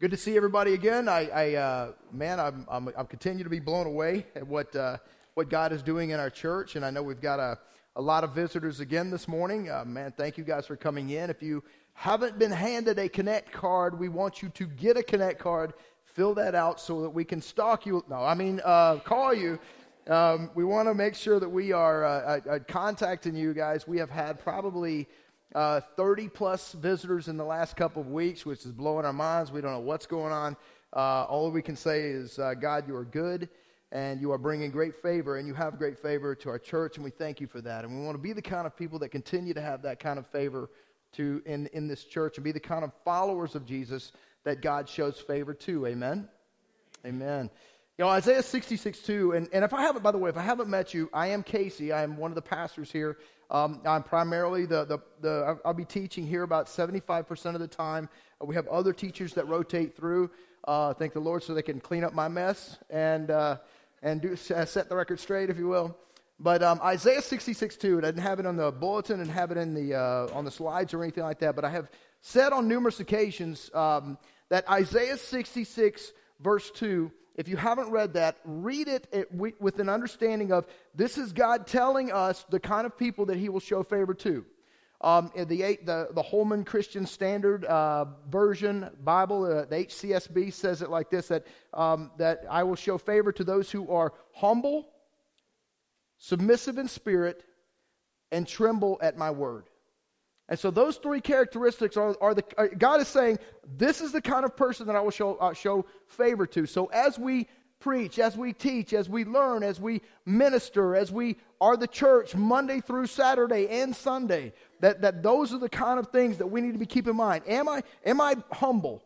Good 0.00 0.12
to 0.12 0.16
see 0.16 0.34
everybody 0.34 0.72
again. 0.72 1.10
I, 1.10 1.28
I 1.28 1.54
uh, 1.56 1.92
man, 2.10 2.40
I'm, 2.40 2.66
I'm, 2.70 2.88
I'm 2.96 3.04
continue 3.04 3.44
to 3.44 3.50
be 3.50 3.60
blown 3.60 3.86
away 3.86 4.24
at 4.34 4.46
what 4.46 4.74
uh, 4.74 4.96
what 5.34 5.50
God 5.50 5.74
is 5.74 5.82
doing 5.82 6.08
in 6.08 6.18
our 6.18 6.30
church, 6.30 6.74
and 6.74 6.86
I 6.86 6.90
know 6.90 7.02
we've 7.02 7.20
got 7.20 7.38
a, 7.38 7.58
a 7.96 8.00
lot 8.00 8.24
of 8.24 8.34
visitors 8.34 8.80
again 8.80 9.10
this 9.10 9.28
morning. 9.28 9.70
Uh, 9.70 9.84
man, 9.84 10.14
thank 10.16 10.38
you 10.38 10.44
guys 10.44 10.66
for 10.66 10.74
coming 10.74 11.10
in. 11.10 11.28
If 11.28 11.42
you 11.42 11.62
haven't 11.92 12.38
been 12.38 12.50
handed 12.50 12.98
a 12.98 13.10
Connect 13.10 13.52
card, 13.52 13.98
we 13.98 14.08
want 14.08 14.40
you 14.40 14.48
to 14.48 14.64
get 14.64 14.96
a 14.96 15.02
Connect 15.02 15.38
card, 15.38 15.74
fill 16.02 16.32
that 16.32 16.54
out 16.54 16.80
so 16.80 17.02
that 17.02 17.10
we 17.10 17.22
can 17.22 17.42
stalk 17.42 17.84
you. 17.84 18.02
No, 18.08 18.24
I 18.24 18.32
mean 18.32 18.62
uh, 18.64 19.00
call 19.00 19.34
you. 19.34 19.58
Um, 20.08 20.50
we 20.54 20.64
want 20.64 20.88
to 20.88 20.94
make 20.94 21.14
sure 21.14 21.38
that 21.38 21.50
we 21.50 21.72
are 21.72 22.06
uh, 22.06 22.40
uh, 22.48 22.58
contacting 22.66 23.36
you 23.36 23.52
guys. 23.52 23.86
We 23.86 23.98
have 23.98 24.08
had 24.08 24.40
probably 24.40 25.08
uh, 25.54 25.80
30 25.96 26.28
plus 26.28 26.72
visitors 26.72 27.28
in 27.28 27.36
the 27.36 27.44
last 27.44 27.76
couple 27.76 28.02
of 28.02 28.08
weeks, 28.08 28.46
which 28.46 28.64
is 28.64 28.72
blowing 28.72 29.04
our 29.04 29.12
minds. 29.12 29.50
We 29.50 29.60
don't 29.60 29.72
know 29.72 29.80
what's 29.80 30.06
going 30.06 30.32
on. 30.32 30.56
Uh, 30.92 31.24
all 31.24 31.50
we 31.50 31.62
can 31.62 31.76
say 31.76 32.02
is, 32.02 32.38
uh, 32.38 32.54
God, 32.54 32.86
you 32.86 32.96
are 32.96 33.04
good 33.04 33.48
and 33.92 34.20
you 34.20 34.30
are 34.30 34.38
bringing 34.38 34.70
great 34.70 34.94
favor, 35.02 35.38
and 35.38 35.48
you 35.48 35.54
have 35.54 35.76
great 35.76 35.98
favor 35.98 36.32
to 36.36 36.48
our 36.48 36.60
church, 36.60 36.94
and 36.94 37.04
we 37.04 37.10
thank 37.10 37.40
you 37.40 37.48
for 37.48 37.60
that. 37.60 37.84
And 37.84 37.98
we 37.98 38.04
want 38.04 38.16
to 38.16 38.22
be 38.22 38.32
the 38.32 38.40
kind 38.40 38.64
of 38.64 38.76
people 38.76 39.00
that 39.00 39.08
continue 39.08 39.52
to 39.52 39.60
have 39.60 39.82
that 39.82 39.98
kind 39.98 40.16
of 40.16 40.28
favor 40.28 40.70
to 41.14 41.42
in, 41.44 41.66
in 41.72 41.88
this 41.88 42.04
church 42.04 42.36
and 42.36 42.44
be 42.44 42.52
the 42.52 42.60
kind 42.60 42.84
of 42.84 42.92
followers 43.04 43.56
of 43.56 43.66
Jesus 43.66 44.12
that 44.44 44.62
God 44.62 44.88
shows 44.88 45.18
favor 45.18 45.52
to. 45.54 45.88
Amen. 45.88 46.28
Amen. 47.04 47.50
You 47.98 48.04
know, 48.04 48.10
Isaiah 48.10 48.44
66, 48.44 49.00
2, 49.00 49.32
and, 49.32 49.48
and 49.52 49.64
if 49.64 49.74
I 49.74 49.82
haven't, 49.82 50.02
by 50.02 50.12
the 50.12 50.18
way, 50.18 50.30
if 50.30 50.36
I 50.36 50.42
haven't 50.42 50.70
met 50.70 50.94
you, 50.94 51.10
I 51.12 51.26
am 51.28 51.42
Casey. 51.42 51.92
I 51.92 52.04
am 52.04 52.16
one 52.16 52.30
of 52.30 52.36
the 52.36 52.42
pastors 52.42 52.92
here 52.92 53.18
um, 53.50 53.80
I'm 53.84 54.02
primarily 54.02 54.64
the, 54.64 54.84
the, 54.84 54.98
the, 55.20 55.58
I'll 55.64 55.74
be 55.74 55.84
teaching 55.84 56.26
here 56.26 56.44
about 56.44 56.66
75% 56.66 57.54
of 57.54 57.60
the 57.60 57.66
time. 57.66 58.08
Uh, 58.40 58.46
we 58.46 58.54
have 58.54 58.68
other 58.68 58.92
teachers 58.92 59.34
that 59.34 59.48
rotate 59.48 59.96
through. 59.96 60.30
Uh, 60.64 60.94
thank 60.94 61.12
the 61.12 61.20
Lord 61.20 61.42
so 61.42 61.52
they 61.54 61.62
can 61.62 61.80
clean 61.80 62.04
up 62.04 62.14
my 62.14 62.28
mess 62.28 62.78
and, 62.90 63.30
uh, 63.30 63.56
and 64.02 64.20
do, 64.20 64.36
uh, 64.54 64.64
set 64.64 64.88
the 64.88 64.94
record 64.94 65.18
straight, 65.18 65.50
if 65.50 65.58
you 65.58 65.66
will. 65.66 65.96
But 66.38 66.62
um, 66.62 66.80
Isaiah 66.82 67.22
66 67.22 67.76
2, 67.76 67.98
I 67.98 68.00
didn't 68.02 68.22
have 68.22 68.40
it 68.40 68.46
on 68.46 68.56
the 68.56 68.70
bulletin 68.70 69.20
and 69.20 69.30
have 69.30 69.50
it 69.50 69.58
in 69.58 69.74
the, 69.74 69.94
uh, 69.94 70.28
on 70.32 70.44
the 70.44 70.50
slides 70.50 70.94
or 70.94 71.02
anything 71.02 71.24
like 71.24 71.40
that, 71.40 71.56
but 71.56 71.64
I 71.64 71.70
have 71.70 71.90
said 72.22 72.52
on 72.52 72.68
numerous 72.68 73.00
occasions 73.00 73.70
um, 73.74 74.16
that 74.48 74.68
Isaiah 74.70 75.16
66 75.16 76.12
verse 76.40 76.70
2 76.70 77.10
if 77.36 77.48
you 77.48 77.56
haven't 77.56 77.90
read 77.90 78.14
that, 78.14 78.38
read 78.44 78.88
it 78.88 79.30
with 79.32 79.78
an 79.78 79.88
understanding 79.88 80.52
of 80.52 80.66
this 80.94 81.16
is 81.16 81.32
God 81.32 81.66
telling 81.66 82.12
us 82.12 82.44
the 82.50 82.60
kind 82.60 82.86
of 82.86 82.98
people 82.98 83.26
that 83.26 83.38
He 83.38 83.48
will 83.48 83.60
show 83.60 83.82
favor 83.82 84.14
to. 84.14 84.44
Um, 85.02 85.30
the, 85.34 85.44
the, 85.82 86.08
the 86.12 86.22
Holman 86.22 86.64
Christian 86.64 87.06
Standard 87.06 87.64
uh, 87.64 88.04
Version 88.28 88.90
Bible, 89.02 89.44
uh, 89.44 89.64
the 89.64 89.86
HCSB 89.86 90.52
says 90.52 90.82
it 90.82 90.90
like 90.90 91.08
this 91.08 91.28
that, 91.28 91.46
um, 91.72 92.10
that 92.18 92.44
I 92.50 92.64
will 92.64 92.76
show 92.76 92.98
favor 92.98 93.32
to 93.32 93.44
those 93.44 93.70
who 93.70 93.90
are 93.90 94.12
humble, 94.34 94.90
submissive 96.18 96.76
in 96.76 96.86
spirit, 96.86 97.44
and 98.30 98.46
tremble 98.46 98.98
at 99.00 99.16
my 99.16 99.30
word. 99.30 99.69
And 100.50 100.58
so 100.58 100.72
those 100.72 100.96
three 100.96 101.20
characteristics 101.20 101.96
are, 101.96 102.16
are 102.20 102.34
the, 102.34 102.44
uh, 102.58 102.66
God 102.76 103.00
is 103.00 103.06
saying, 103.08 103.38
this 103.78 104.00
is 104.00 104.10
the 104.10 104.20
kind 104.20 104.44
of 104.44 104.56
person 104.56 104.86
that 104.88 104.96
I 104.96 105.00
will 105.00 105.12
show, 105.12 105.36
uh, 105.36 105.54
show 105.54 105.86
favor 106.08 106.44
to. 106.48 106.66
So 106.66 106.86
as 106.86 107.18
we 107.18 107.46
preach, 107.78 108.18
as 108.18 108.36
we 108.36 108.52
teach, 108.52 108.92
as 108.92 109.08
we 109.08 109.24
learn, 109.24 109.62
as 109.62 109.80
we 109.80 110.02
minister, 110.26 110.96
as 110.96 111.12
we 111.12 111.36
are 111.60 111.76
the 111.76 111.86
church 111.86 112.34
Monday 112.34 112.80
through 112.80 113.06
Saturday 113.06 113.68
and 113.68 113.94
Sunday, 113.94 114.52
that, 114.80 115.00
that 115.02 115.22
those 115.22 115.54
are 115.54 115.58
the 115.58 115.68
kind 115.68 116.00
of 116.00 116.08
things 116.08 116.38
that 116.38 116.46
we 116.48 116.60
need 116.60 116.72
to 116.72 116.78
be 116.78 116.86
keeping 116.86 117.12
in 117.12 117.16
mind. 117.16 117.44
Am 117.46 117.68
I, 117.68 117.82
am 118.04 118.20
I 118.20 118.34
humble? 118.52 119.04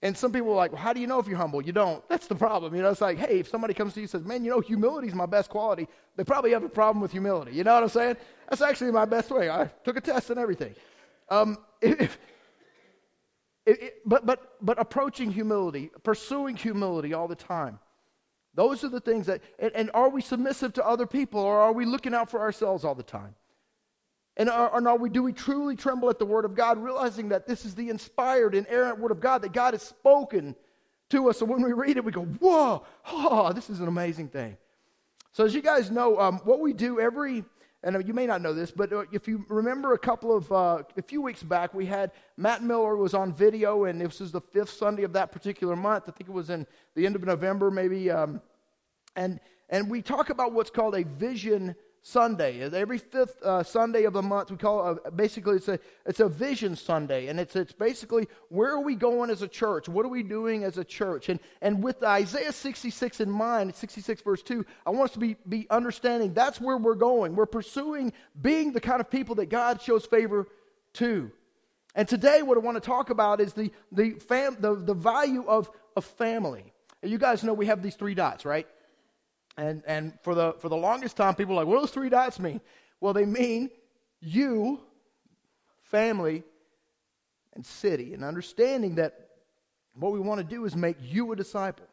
And 0.00 0.16
some 0.16 0.32
people 0.32 0.52
are 0.52 0.56
like, 0.56 0.72
well, 0.72 0.80
how 0.80 0.92
do 0.92 1.00
you 1.00 1.08
know 1.08 1.18
if 1.18 1.26
you're 1.26 1.36
humble? 1.36 1.60
You 1.60 1.72
don't. 1.72 2.08
That's 2.08 2.28
the 2.28 2.34
problem. 2.36 2.74
You 2.74 2.82
know, 2.82 2.90
it's 2.90 3.00
like, 3.00 3.18
hey, 3.18 3.40
if 3.40 3.48
somebody 3.48 3.74
comes 3.74 3.94
to 3.94 4.00
you 4.00 4.04
and 4.04 4.10
says, 4.10 4.24
man, 4.24 4.44
you 4.44 4.50
know, 4.50 4.60
humility 4.60 5.08
is 5.08 5.14
my 5.14 5.26
best 5.26 5.50
quality, 5.50 5.88
they 6.16 6.22
probably 6.22 6.52
have 6.52 6.62
a 6.62 6.68
problem 6.68 7.02
with 7.02 7.10
humility. 7.10 7.52
You 7.52 7.64
know 7.64 7.74
what 7.74 7.82
I'm 7.82 7.88
saying? 7.88 8.16
That's 8.48 8.62
actually 8.62 8.92
my 8.92 9.06
best 9.06 9.30
way. 9.30 9.50
I 9.50 9.66
took 9.84 9.96
a 9.96 10.00
test 10.00 10.30
and 10.30 10.38
everything. 10.38 10.74
Um, 11.28 11.58
if, 11.82 12.16
but, 14.06 14.24
but, 14.24 14.54
but 14.62 14.78
approaching 14.78 15.32
humility, 15.32 15.90
pursuing 16.04 16.56
humility 16.56 17.12
all 17.12 17.26
the 17.26 17.34
time, 17.34 17.80
those 18.54 18.84
are 18.84 18.88
the 18.88 19.00
things 19.00 19.26
that, 19.26 19.42
and, 19.58 19.72
and 19.74 19.90
are 19.94 20.08
we 20.08 20.20
submissive 20.20 20.72
to 20.74 20.86
other 20.86 21.06
people 21.06 21.40
or 21.40 21.58
are 21.58 21.72
we 21.72 21.84
looking 21.84 22.14
out 22.14 22.30
for 22.30 22.40
ourselves 22.40 22.84
all 22.84 22.94
the 22.94 23.02
time? 23.02 23.34
And 24.38 24.48
are, 24.48 24.70
are 24.70 24.96
we, 24.96 25.10
do 25.10 25.24
we 25.24 25.32
truly 25.32 25.74
tremble 25.74 26.08
at 26.10 26.20
the 26.20 26.24
Word 26.24 26.44
of 26.44 26.54
God, 26.54 26.78
realizing 26.78 27.30
that 27.30 27.48
this 27.48 27.64
is 27.64 27.74
the 27.74 27.90
inspired, 27.90 28.54
inerrant 28.54 29.00
Word 29.00 29.10
of 29.10 29.20
God, 29.20 29.42
that 29.42 29.52
God 29.52 29.74
has 29.74 29.82
spoken 29.82 30.54
to 31.10 31.28
us? 31.28 31.38
So 31.38 31.44
when 31.44 31.60
we 31.60 31.72
read 31.72 31.96
it, 31.96 32.04
we 32.04 32.12
go, 32.12 32.24
whoa, 32.24 32.84
oh, 33.10 33.52
this 33.52 33.68
is 33.68 33.80
an 33.80 33.88
amazing 33.88 34.28
thing. 34.28 34.56
So 35.32 35.44
as 35.44 35.54
you 35.54 35.60
guys 35.60 35.90
know, 35.90 36.20
um, 36.20 36.38
what 36.44 36.60
we 36.60 36.72
do 36.72 37.00
every, 37.00 37.44
and 37.82 38.06
you 38.06 38.14
may 38.14 38.26
not 38.26 38.40
know 38.40 38.52
this, 38.54 38.70
but 38.70 38.92
uh, 38.92 39.04
if 39.10 39.26
you 39.26 39.44
remember 39.48 39.94
a 39.94 39.98
couple 39.98 40.36
of, 40.36 40.50
uh, 40.52 40.84
a 40.96 41.02
few 41.02 41.20
weeks 41.20 41.42
back, 41.42 41.74
we 41.74 41.86
had 41.86 42.12
Matt 42.36 42.62
Miller 42.62 42.96
was 42.96 43.14
on 43.14 43.34
video, 43.34 43.86
and 43.86 44.00
this 44.00 44.20
was 44.20 44.30
the 44.30 44.40
fifth 44.40 44.70
Sunday 44.70 45.02
of 45.02 45.12
that 45.14 45.32
particular 45.32 45.74
month. 45.74 46.04
I 46.06 46.12
think 46.12 46.30
it 46.30 46.32
was 46.32 46.48
in 46.48 46.64
the 46.94 47.06
end 47.06 47.16
of 47.16 47.24
November, 47.24 47.72
maybe. 47.72 48.08
Um, 48.08 48.40
and, 49.16 49.40
and 49.68 49.90
we 49.90 50.00
talk 50.00 50.30
about 50.30 50.52
what's 50.52 50.70
called 50.70 50.94
a 50.94 51.02
vision 51.02 51.74
Sunday. 52.02 52.60
Every 52.60 52.98
fifth 52.98 53.42
uh, 53.42 53.62
Sunday 53.62 54.04
of 54.04 54.12
the 54.12 54.22
month, 54.22 54.50
we 54.50 54.56
call 54.56 54.92
it, 54.92 55.16
basically 55.16 55.56
it's 55.56 55.68
a, 55.68 55.78
it's 56.06 56.20
a 56.20 56.28
vision 56.28 56.76
Sunday. 56.76 57.28
And 57.28 57.38
it's, 57.38 57.56
it's 57.56 57.72
basically 57.72 58.28
where 58.48 58.70
are 58.70 58.80
we 58.80 58.94
going 58.94 59.30
as 59.30 59.42
a 59.42 59.48
church? 59.48 59.88
What 59.88 60.06
are 60.06 60.10
we 60.10 60.22
doing 60.22 60.64
as 60.64 60.78
a 60.78 60.84
church? 60.84 61.28
And, 61.28 61.40
and 61.60 61.82
with 61.82 62.02
Isaiah 62.02 62.52
66 62.52 63.20
in 63.20 63.30
mind, 63.30 63.74
66 63.74 64.22
verse 64.22 64.42
2, 64.42 64.64
I 64.86 64.90
want 64.90 65.10
us 65.10 65.14
to 65.14 65.18
be, 65.18 65.36
be 65.48 65.66
understanding 65.70 66.32
that's 66.32 66.60
where 66.60 66.76
we're 66.76 66.94
going. 66.94 67.36
We're 67.36 67.46
pursuing 67.46 68.12
being 68.40 68.72
the 68.72 68.80
kind 68.80 69.00
of 69.00 69.10
people 69.10 69.34
that 69.36 69.46
God 69.46 69.82
shows 69.82 70.06
favor 70.06 70.46
to. 70.94 71.30
And 71.94 72.06
today, 72.06 72.42
what 72.42 72.56
I 72.56 72.60
want 72.60 72.76
to 72.76 72.80
talk 72.80 73.10
about 73.10 73.40
is 73.40 73.54
the, 73.54 73.72
the, 73.90 74.12
fam, 74.12 74.56
the, 74.60 74.74
the 74.74 74.94
value 74.94 75.44
of, 75.46 75.70
of 75.96 76.04
family. 76.04 76.72
You 77.02 77.18
guys 77.18 77.42
know 77.42 77.54
we 77.54 77.66
have 77.66 77.82
these 77.82 77.94
three 77.94 78.14
dots, 78.14 78.44
right? 78.44 78.66
And, 79.58 79.82
and 79.88 80.12
for, 80.22 80.36
the, 80.36 80.52
for 80.60 80.68
the 80.68 80.76
longest 80.76 81.16
time, 81.16 81.34
people 81.34 81.56
were 81.56 81.62
like, 81.62 81.68
what 81.68 81.74
do 81.74 81.80
those 81.80 81.90
three 81.90 82.08
dots 82.08 82.38
mean? 82.38 82.60
Well, 83.00 83.12
they 83.12 83.26
mean 83.26 83.70
you, 84.20 84.80
family, 85.82 86.44
and 87.54 87.66
city. 87.66 88.14
And 88.14 88.22
understanding 88.22 88.94
that 88.94 89.30
what 89.94 90.12
we 90.12 90.20
want 90.20 90.38
to 90.38 90.44
do 90.44 90.64
is 90.64 90.76
make 90.76 90.96
you 91.02 91.32
a 91.32 91.36
disciple. 91.36 91.86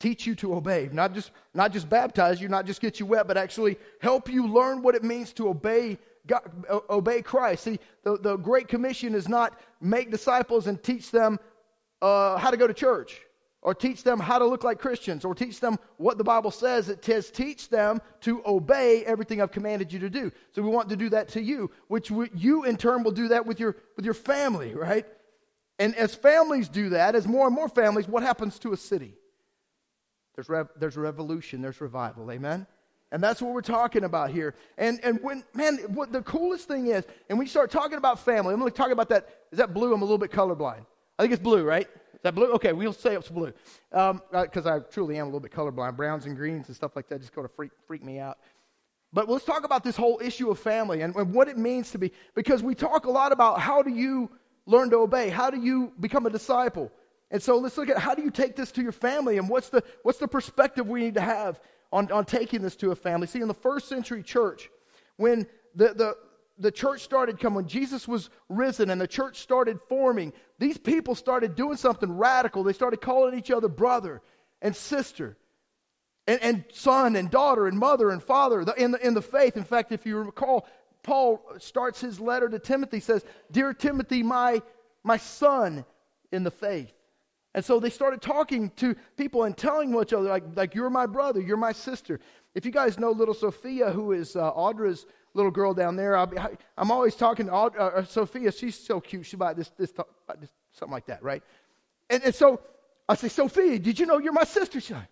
Teach 0.00 0.26
you 0.26 0.34
to 0.34 0.56
obey, 0.56 0.90
not 0.92 1.14
just, 1.14 1.30
not 1.54 1.72
just 1.72 1.88
baptize 1.88 2.40
you, 2.40 2.48
not 2.48 2.66
just 2.66 2.80
get 2.80 2.98
you 2.98 3.06
wet, 3.06 3.28
but 3.28 3.36
actually 3.36 3.78
help 4.00 4.28
you 4.28 4.48
learn 4.48 4.82
what 4.82 4.96
it 4.96 5.04
means 5.04 5.32
to 5.34 5.48
obey 5.48 5.96
God, 6.26 6.42
obey 6.90 7.22
Christ. 7.22 7.64
See, 7.64 7.78
the, 8.02 8.18
the 8.18 8.36
Great 8.36 8.66
Commission 8.66 9.14
is 9.14 9.28
not 9.28 9.60
make 9.80 10.10
disciples 10.10 10.66
and 10.66 10.82
teach 10.82 11.12
them 11.12 11.38
uh, 12.02 12.36
how 12.38 12.50
to 12.50 12.56
go 12.56 12.66
to 12.66 12.74
church 12.74 13.20
or 13.64 13.74
teach 13.74 14.04
them 14.04 14.20
how 14.20 14.38
to 14.38 14.44
look 14.44 14.62
like 14.62 14.78
Christians, 14.78 15.24
or 15.24 15.34
teach 15.34 15.58
them 15.58 15.78
what 15.96 16.18
the 16.18 16.24
Bible 16.24 16.50
says. 16.50 16.90
It 16.90 17.02
says, 17.02 17.30
teach 17.30 17.70
them 17.70 18.00
to 18.20 18.42
obey 18.46 19.04
everything 19.06 19.40
I've 19.40 19.50
commanded 19.50 19.90
you 19.90 19.98
to 20.00 20.10
do. 20.10 20.30
So 20.52 20.60
we 20.60 20.68
want 20.68 20.90
to 20.90 20.96
do 20.96 21.08
that 21.08 21.28
to 21.30 21.42
you, 21.42 21.70
which 21.88 22.10
you 22.10 22.64
in 22.64 22.76
turn 22.76 23.02
will 23.02 23.10
do 23.10 23.28
that 23.28 23.46
with 23.46 23.58
your, 23.58 23.76
with 23.96 24.04
your 24.04 24.14
family, 24.14 24.74
right? 24.74 25.06
And 25.78 25.96
as 25.96 26.14
families 26.14 26.68
do 26.68 26.90
that, 26.90 27.14
as 27.14 27.26
more 27.26 27.46
and 27.46 27.54
more 27.54 27.70
families, 27.70 28.06
what 28.06 28.22
happens 28.22 28.58
to 28.60 28.74
a 28.74 28.76
city? 28.76 29.14
There's, 30.34 30.50
rev- 30.50 30.68
there's 30.76 30.98
revolution, 30.98 31.62
there's 31.62 31.80
revival, 31.80 32.30
amen? 32.30 32.66
And 33.10 33.22
that's 33.22 33.40
what 33.40 33.54
we're 33.54 33.62
talking 33.62 34.04
about 34.04 34.30
here. 34.30 34.54
And, 34.76 35.00
and 35.02 35.20
when, 35.22 35.42
man, 35.54 35.78
what 35.88 36.12
the 36.12 36.20
coolest 36.20 36.68
thing 36.68 36.88
is, 36.88 37.04
and 37.30 37.38
we 37.38 37.46
start 37.46 37.70
talking 37.70 37.96
about 37.96 38.18
family, 38.18 38.52
I'm 38.52 38.60
going 38.60 38.70
to 38.70 38.76
talk 38.76 38.90
about 38.90 39.08
that. 39.08 39.28
Is 39.52 39.58
that 39.58 39.72
blue? 39.72 39.94
I'm 39.94 40.02
a 40.02 40.04
little 40.04 40.18
bit 40.18 40.32
colorblind. 40.32 40.84
I 41.18 41.22
think 41.22 41.32
it's 41.32 41.42
blue, 41.42 41.64
right? 41.64 41.88
That 42.24 42.34
blue? 42.34 42.52
Okay, 42.54 42.72
we'll 42.72 42.92
say 42.92 43.14
it's 43.14 43.28
blue. 43.28 43.52
Because 43.90 44.10
um, 44.10 44.66
uh, 44.66 44.76
I 44.76 44.78
truly 44.80 45.16
am 45.18 45.24
a 45.24 45.26
little 45.26 45.40
bit 45.40 45.52
colorblind. 45.52 45.96
Browns 45.96 46.26
and 46.26 46.36
greens 46.36 46.66
and 46.66 46.76
stuff 46.76 46.96
like 46.96 47.08
that 47.08 47.20
just 47.20 47.34
go 47.34 47.42
to 47.42 47.48
freak, 47.48 47.70
freak 47.86 48.02
me 48.02 48.18
out. 48.18 48.38
But 49.12 49.28
let's 49.28 49.44
talk 49.44 49.64
about 49.64 49.84
this 49.84 49.96
whole 49.96 50.20
issue 50.22 50.50
of 50.50 50.58
family 50.58 51.02
and, 51.02 51.14
and 51.14 51.32
what 51.32 51.48
it 51.48 51.56
means 51.56 51.92
to 51.92 51.98
be. 51.98 52.10
Because 52.34 52.62
we 52.62 52.74
talk 52.74 53.06
a 53.06 53.10
lot 53.10 53.30
about 53.30 53.60
how 53.60 53.82
do 53.82 53.90
you 53.90 54.28
learn 54.66 54.90
to 54.90 54.96
obey? 54.96 55.28
How 55.28 55.50
do 55.50 55.60
you 55.60 55.92
become 56.00 56.26
a 56.26 56.30
disciple? 56.30 56.90
And 57.30 57.42
so 57.42 57.58
let's 57.58 57.76
look 57.76 57.88
at 57.88 57.98
how 57.98 58.14
do 58.14 58.22
you 58.22 58.30
take 58.30 58.56
this 58.56 58.72
to 58.72 58.82
your 58.82 58.92
family 58.92 59.38
and 59.38 59.48
what's 59.48 59.68
the, 59.68 59.84
what's 60.02 60.18
the 60.18 60.26
perspective 60.26 60.88
we 60.88 61.00
need 61.00 61.14
to 61.14 61.20
have 61.20 61.60
on, 61.92 62.10
on 62.10 62.24
taking 62.24 62.60
this 62.60 62.74
to 62.76 62.90
a 62.90 62.96
family. 62.96 63.26
See, 63.26 63.40
in 63.40 63.48
the 63.48 63.54
first 63.54 63.88
century 63.88 64.22
church, 64.22 64.70
when 65.16 65.46
the, 65.74 65.94
the, 65.94 66.16
the 66.58 66.70
church 66.70 67.02
started 67.02 67.38
coming, 67.40 67.56
when 67.56 67.68
Jesus 67.68 68.06
was 68.06 68.30
risen 68.48 68.90
and 68.90 69.00
the 69.00 69.08
church 69.08 69.38
started 69.38 69.78
forming, 69.88 70.32
these 70.58 70.78
people 70.78 71.14
started 71.14 71.54
doing 71.54 71.76
something 71.76 72.10
radical. 72.16 72.62
They 72.62 72.72
started 72.72 73.00
calling 73.00 73.36
each 73.36 73.50
other 73.50 73.68
brother 73.68 74.22
and 74.62 74.74
sister 74.74 75.36
and, 76.26 76.40
and 76.42 76.64
son 76.72 77.16
and 77.16 77.30
daughter 77.30 77.66
and 77.66 77.78
mother 77.78 78.10
and 78.10 78.22
father 78.22 78.60
in 78.76 78.92
the, 78.92 79.06
in 79.06 79.14
the 79.14 79.22
faith. 79.22 79.56
In 79.56 79.64
fact, 79.64 79.92
if 79.92 80.06
you 80.06 80.18
recall, 80.18 80.66
Paul 81.02 81.42
starts 81.58 82.00
his 82.00 82.20
letter 82.20 82.48
to 82.48 82.58
Timothy, 82.58 83.00
says, 83.00 83.24
Dear 83.50 83.74
Timothy, 83.74 84.22
my, 84.22 84.62
my 85.02 85.16
son, 85.16 85.84
in 86.32 86.42
the 86.44 86.50
faith. 86.50 86.92
And 87.54 87.64
so 87.64 87.78
they 87.78 87.90
started 87.90 88.20
talking 88.20 88.70
to 88.76 88.96
people 89.16 89.44
and 89.44 89.56
telling 89.56 89.90
each 90.00 90.12
other, 90.12 90.28
like, 90.28 90.44
like 90.56 90.74
you're 90.74 90.90
my 90.90 91.06
brother, 91.06 91.40
you're 91.40 91.56
my 91.56 91.72
sister. 91.72 92.18
If 92.54 92.66
you 92.66 92.72
guys 92.72 92.98
know 92.98 93.12
little 93.12 93.34
Sophia, 93.34 93.90
who 93.90 94.12
is 94.12 94.34
uh, 94.34 94.52
Audra's 94.52 95.06
little 95.34 95.50
girl 95.50 95.74
down 95.74 95.96
there, 95.96 96.24
be, 96.26 96.38
I'm 96.78 96.90
always 96.90 97.14
talking 97.14 97.46
to 97.46 97.52
Audra, 97.52 97.78
uh, 97.78 97.84
uh, 97.84 98.04
Sophia. 98.04 98.52
She's 98.52 98.78
so 98.78 99.00
cute. 99.00 99.26
She's 99.26 99.34
about 99.34 99.56
this, 99.56 99.68
this, 99.76 99.90
about 99.90 100.40
this, 100.40 100.50
something 100.72 100.92
like 100.92 101.06
that, 101.06 101.22
right? 101.22 101.42
And, 102.08 102.22
and 102.22 102.34
so 102.34 102.60
I 103.08 103.16
say, 103.16 103.28
Sophia, 103.28 103.78
did 103.78 103.98
you 103.98 104.06
know 104.06 104.18
you're 104.18 104.32
my 104.32 104.44
sister? 104.44 104.80
She's 104.80 104.92
like, 104.92 105.08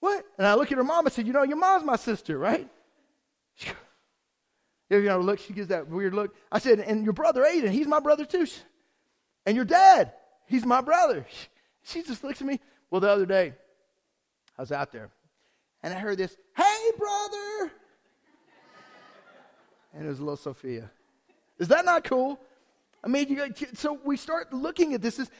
what? 0.00 0.24
And 0.36 0.46
I 0.46 0.54
look 0.54 0.70
at 0.70 0.78
her 0.78 0.84
mom 0.84 1.06
and 1.06 1.12
said, 1.12 1.26
you 1.26 1.32
know, 1.32 1.42
your 1.42 1.56
mom's 1.56 1.84
my 1.84 1.96
sister, 1.96 2.38
right? 2.38 2.68
She, 3.54 3.70
you 4.90 5.02
know, 5.02 5.20
look, 5.20 5.38
she 5.38 5.54
gives 5.54 5.68
that 5.68 5.88
weird 5.88 6.14
look. 6.14 6.34
I 6.52 6.58
said, 6.58 6.78
and 6.78 7.04
your 7.04 7.14
brother 7.14 7.42
Aiden, 7.42 7.70
he's 7.70 7.86
my 7.86 8.00
brother 8.00 8.24
too. 8.24 8.46
And 9.46 9.56
your 9.56 9.64
dad, 9.64 10.12
he's 10.46 10.66
my 10.66 10.82
brother. 10.82 11.26
She 11.82 12.02
just 12.02 12.22
looks 12.22 12.40
at 12.40 12.46
me. 12.46 12.60
Well, 12.90 13.00
the 13.00 13.08
other 13.08 13.26
day, 13.26 13.54
I 14.58 14.62
was 14.62 14.72
out 14.72 14.92
there, 14.92 15.10
and 15.82 15.92
I 15.92 15.98
heard 15.98 16.18
this, 16.18 16.36
hey, 16.56 16.90
brother. 16.96 17.72
And 19.94 20.06
it 20.06 20.08
was 20.08 20.20
little 20.20 20.36
Sophia. 20.36 20.90
Is 21.58 21.68
that 21.68 21.84
not 21.84 22.04
cool? 22.04 22.40
I 23.02 23.08
mean, 23.08 23.28
you, 23.28 23.66
so 23.74 23.98
we 24.04 24.16
start 24.16 24.52
looking 24.52 24.94
at 24.94 25.02
this. 25.02 25.18
Is 25.18 25.30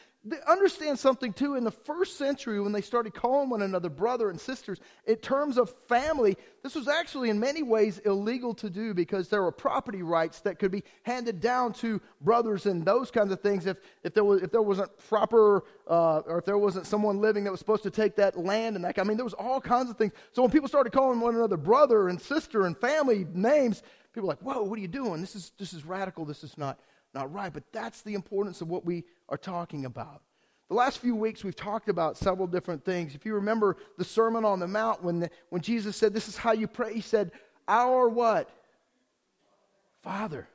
understand 0.47 0.99
something 0.99 1.35
too 1.35 1.55
in 1.55 1.65
the 1.65 1.71
first 1.71 2.17
century 2.17 2.59
when 2.59 2.73
they 2.73 2.81
started 2.81 3.13
calling 3.13 3.51
one 3.51 3.61
another 3.61 3.91
brother 3.91 4.31
and 4.31 4.41
sisters 4.41 4.81
in 5.07 5.17
terms 5.17 5.59
of 5.59 5.75
family 5.87 6.37
this 6.63 6.75
was 6.75 6.89
actually 6.89 7.29
in 7.29 7.39
many 7.39 7.63
ways 7.63 7.99
illegal 8.07 8.55
to 8.55 8.71
do 8.71 8.95
because 8.95 9.29
there 9.29 9.43
were 9.43 9.53
property 9.53 10.03
rights 10.03 10.41
that 10.41 10.59
could 10.59 10.71
be 10.71 10.83
handed 11.03 11.41
down 11.41 11.75
to 11.75 12.01
brothers 12.23 12.65
and 12.65 12.87
those 12.87 13.11
kinds 13.11 13.33
of 13.33 13.41
things 13.41 13.67
if, 13.67 13.77
if, 14.03 14.15
there, 14.15 14.25
was, 14.25 14.41
if 14.41 14.51
there 14.51 14.63
wasn't 14.63 14.91
proper 15.09 15.65
uh, 15.91 16.21
or 16.21 16.39
if 16.39 16.47
there 16.47 16.57
wasn't 16.57 16.87
someone 16.87 17.21
living 17.21 17.45
that 17.45 17.51
was 17.51 17.61
supposed 17.61 17.83
to 17.83 17.91
take 17.91 18.17
that 18.17 18.39
land 18.39 18.77
and 18.77 18.85
that 18.85 18.99
i 18.99 19.05
mean 19.05 19.19
there 19.19 19.25
was 19.25 19.35
all 19.35 19.61
kinds 19.61 19.91
of 19.91 19.99
things 19.99 20.13
so 20.33 20.41
when 20.41 20.51
people 20.51 20.69
started 20.69 20.91
calling 20.91 21.21
one 21.21 21.35
another 21.35 21.59
brother 21.59 22.09
and 22.09 22.19
sister 22.19 22.65
and 22.65 22.79
family 22.79 23.27
names 23.35 23.83
people 24.15 24.29
were 24.29 24.33
like 24.33 24.43
whoa 24.43 24.63
what 24.63 24.79
are 24.79 24.83
you 24.83 24.89
doing 24.89 25.21
this 25.21 25.37
is, 25.37 25.53
this 25.59 25.75
is 25.75 25.85
radical 25.85 26.25
this 26.25 26.43
is 26.43 26.57
not 26.57 26.79
not 27.15 27.33
right. 27.33 27.53
But 27.53 27.65
that's 27.73 28.03
the 28.03 28.15
importance 28.15 28.61
of 28.61 28.69
what 28.69 28.85
we 28.85 29.05
are 29.29 29.39
talking 29.39 29.85
about. 29.85 30.23
The 30.69 30.75
last 30.75 30.99
few 30.99 31.15
weeks, 31.15 31.45
we've 31.45 31.55
talked 31.55 31.89
about 31.89 32.17
several 32.17 32.47
different 32.47 32.85
things. 32.85 33.15
If 33.15 33.25
you 33.25 33.35
remember 33.35 33.77
the 33.99 34.05
Sermon 34.05 34.45
on 34.45 34.59
the 34.59 34.67
Mount, 34.67 35.03
when, 35.03 35.21
the, 35.21 35.31
when 35.51 35.63
Jesus 35.63 35.97
said, 35.97 36.13
This 36.13 36.29
is 36.29 36.37
how 36.37 36.53
you 36.53 36.67
pray, 36.67 36.95
he 36.95 37.01
said, 37.01 37.31
Our 37.69 38.09
what? 38.09 38.51
Father. 40.03 40.49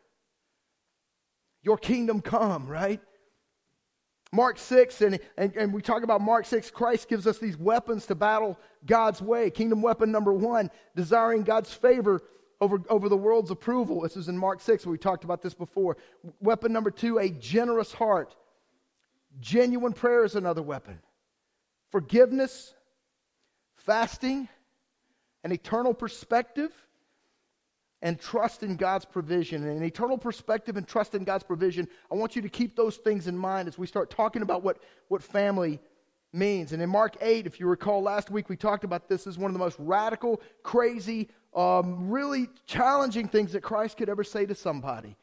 Your 1.62 1.78
kingdom 1.78 2.22
come, 2.22 2.68
right? 2.68 3.02
Mark 4.32 4.60
6, 4.60 5.02
and, 5.02 5.20
and, 5.38 5.56
and 5.56 5.74
we 5.74 5.82
talk 5.82 6.04
about 6.04 6.22
Mark 6.22 6.46
6, 6.46 6.70
Christ 6.70 7.10
gives 7.10 7.26
us 7.26 7.40
these 7.40 7.58
weapons 7.58 8.06
to 8.06 8.16
battle 8.16 8.60
God's 8.86 9.22
way. 9.22 9.50
Kingdom 9.50 9.82
weapon 9.82 10.12
number 10.12 10.32
one, 10.32 10.70
desiring 10.96 11.42
God's 11.42 11.74
favor 11.74 12.22
over, 12.62 12.82
over 12.90 13.10
the 13.10 13.18
world's 13.18 13.52
approval. 13.52 14.02
This 14.02 14.18
is 14.18 14.28
in 14.28 14.38
Mark 14.38 14.62
6, 14.62 14.86
where 14.86 14.92
we 14.92 14.98
talked 14.98 15.24
about 15.24 15.42
this 15.42 15.54
before. 15.54 15.98
Weapon 16.42 16.74
number 16.74 16.92
two, 16.92 17.18
a 17.18 17.30
generous 17.30 17.94
heart. 17.94 18.36
Genuine 19.40 19.94
prayer 19.94 20.26
is 20.26 20.36
another 20.36 20.62
weapon. 20.62 21.00
Forgiveness, 21.92 22.74
fasting, 23.76 24.50
an 25.44 25.52
eternal 25.52 25.94
perspective, 25.94 26.72
and 28.02 28.20
trust 28.20 28.64
in 28.64 28.76
God's 28.76 29.06
provision. 29.06 29.64
And 29.64 29.78
an 29.78 29.84
eternal 29.84 30.18
perspective 30.18 30.78
and 30.78 30.88
trust 30.88 31.16
in 31.16 31.24
God's 31.24 31.44
provision, 31.44 31.88
I 32.12 32.16
want 32.16 32.36
you 32.36 32.42
to 32.42 32.50
keep 32.50 32.76
those 32.76 32.98
things 32.98 33.28
in 33.28 33.38
mind 33.38 33.68
as 33.68 33.78
we 33.78 33.88
start 33.88 34.10
talking 34.10 34.42
about 34.42 34.64
what, 34.64 34.80
what 35.08 35.24
family 35.24 35.80
means. 36.32 36.72
And 36.72 36.82
in 36.82 36.90
Mark 36.90 37.18
8, 37.22 37.46
if 37.46 37.60
you 37.60 37.68
recall 37.68 38.02
last 38.02 38.30
week, 38.30 38.50
we 38.50 38.56
talked 38.56 38.84
about 38.84 39.10
this 39.10 39.28
as 39.28 39.38
one 39.38 39.50
of 39.50 39.54
the 39.54 39.60
most 39.60 39.78
radical, 39.80 40.42
crazy, 40.64 41.30
um, 41.56 42.10
really 42.10 42.48
challenging 42.66 43.28
things 43.28 43.54
that 43.54 43.62
Christ 43.62 43.98
could 43.98 44.10
ever 44.10 44.24
say 44.24 44.46
to 44.46 44.56
somebody. 44.56 45.16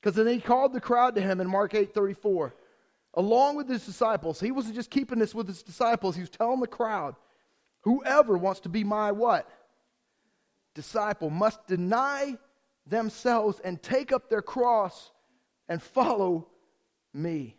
Because 0.00 0.16
then 0.16 0.26
he 0.26 0.40
called 0.40 0.72
the 0.72 0.80
crowd 0.80 1.14
to 1.14 1.20
him 1.20 1.40
in 1.40 1.48
Mark 1.48 1.74
8 1.74 1.94
34, 1.94 2.54
along 3.14 3.56
with 3.56 3.68
his 3.68 3.86
disciples. 3.86 4.40
He 4.40 4.52
wasn't 4.52 4.74
just 4.74 4.90
keeping 4.90 5.18
this 5.18 5.34
with 5.34 5.48
his 5.48 5.62
disciples, 5.62 6.14
he 6.16 6.20
was 6.20 6.30
telling 6.30 6.60
the 6.60 6.66
crowd, 6.66 7.16
whoever 7.82 8.36
wants 8.36 8.60
to 8.60 8.68
be 8.68 8.84
my 8.84 9.12
what? 9.12 9.48
Disciple 10.74 11.30
must 11.30 11.66
deny 11.66 12.36
themselves 12.86 13.60
and 13.60 13.82
take 13.82 14.12
up 14.12 14.28
their 14.28 14.42
cross 14.42 15.12
and 15.68 15.82
follow 15.82 16.48
me. 17.12 17.56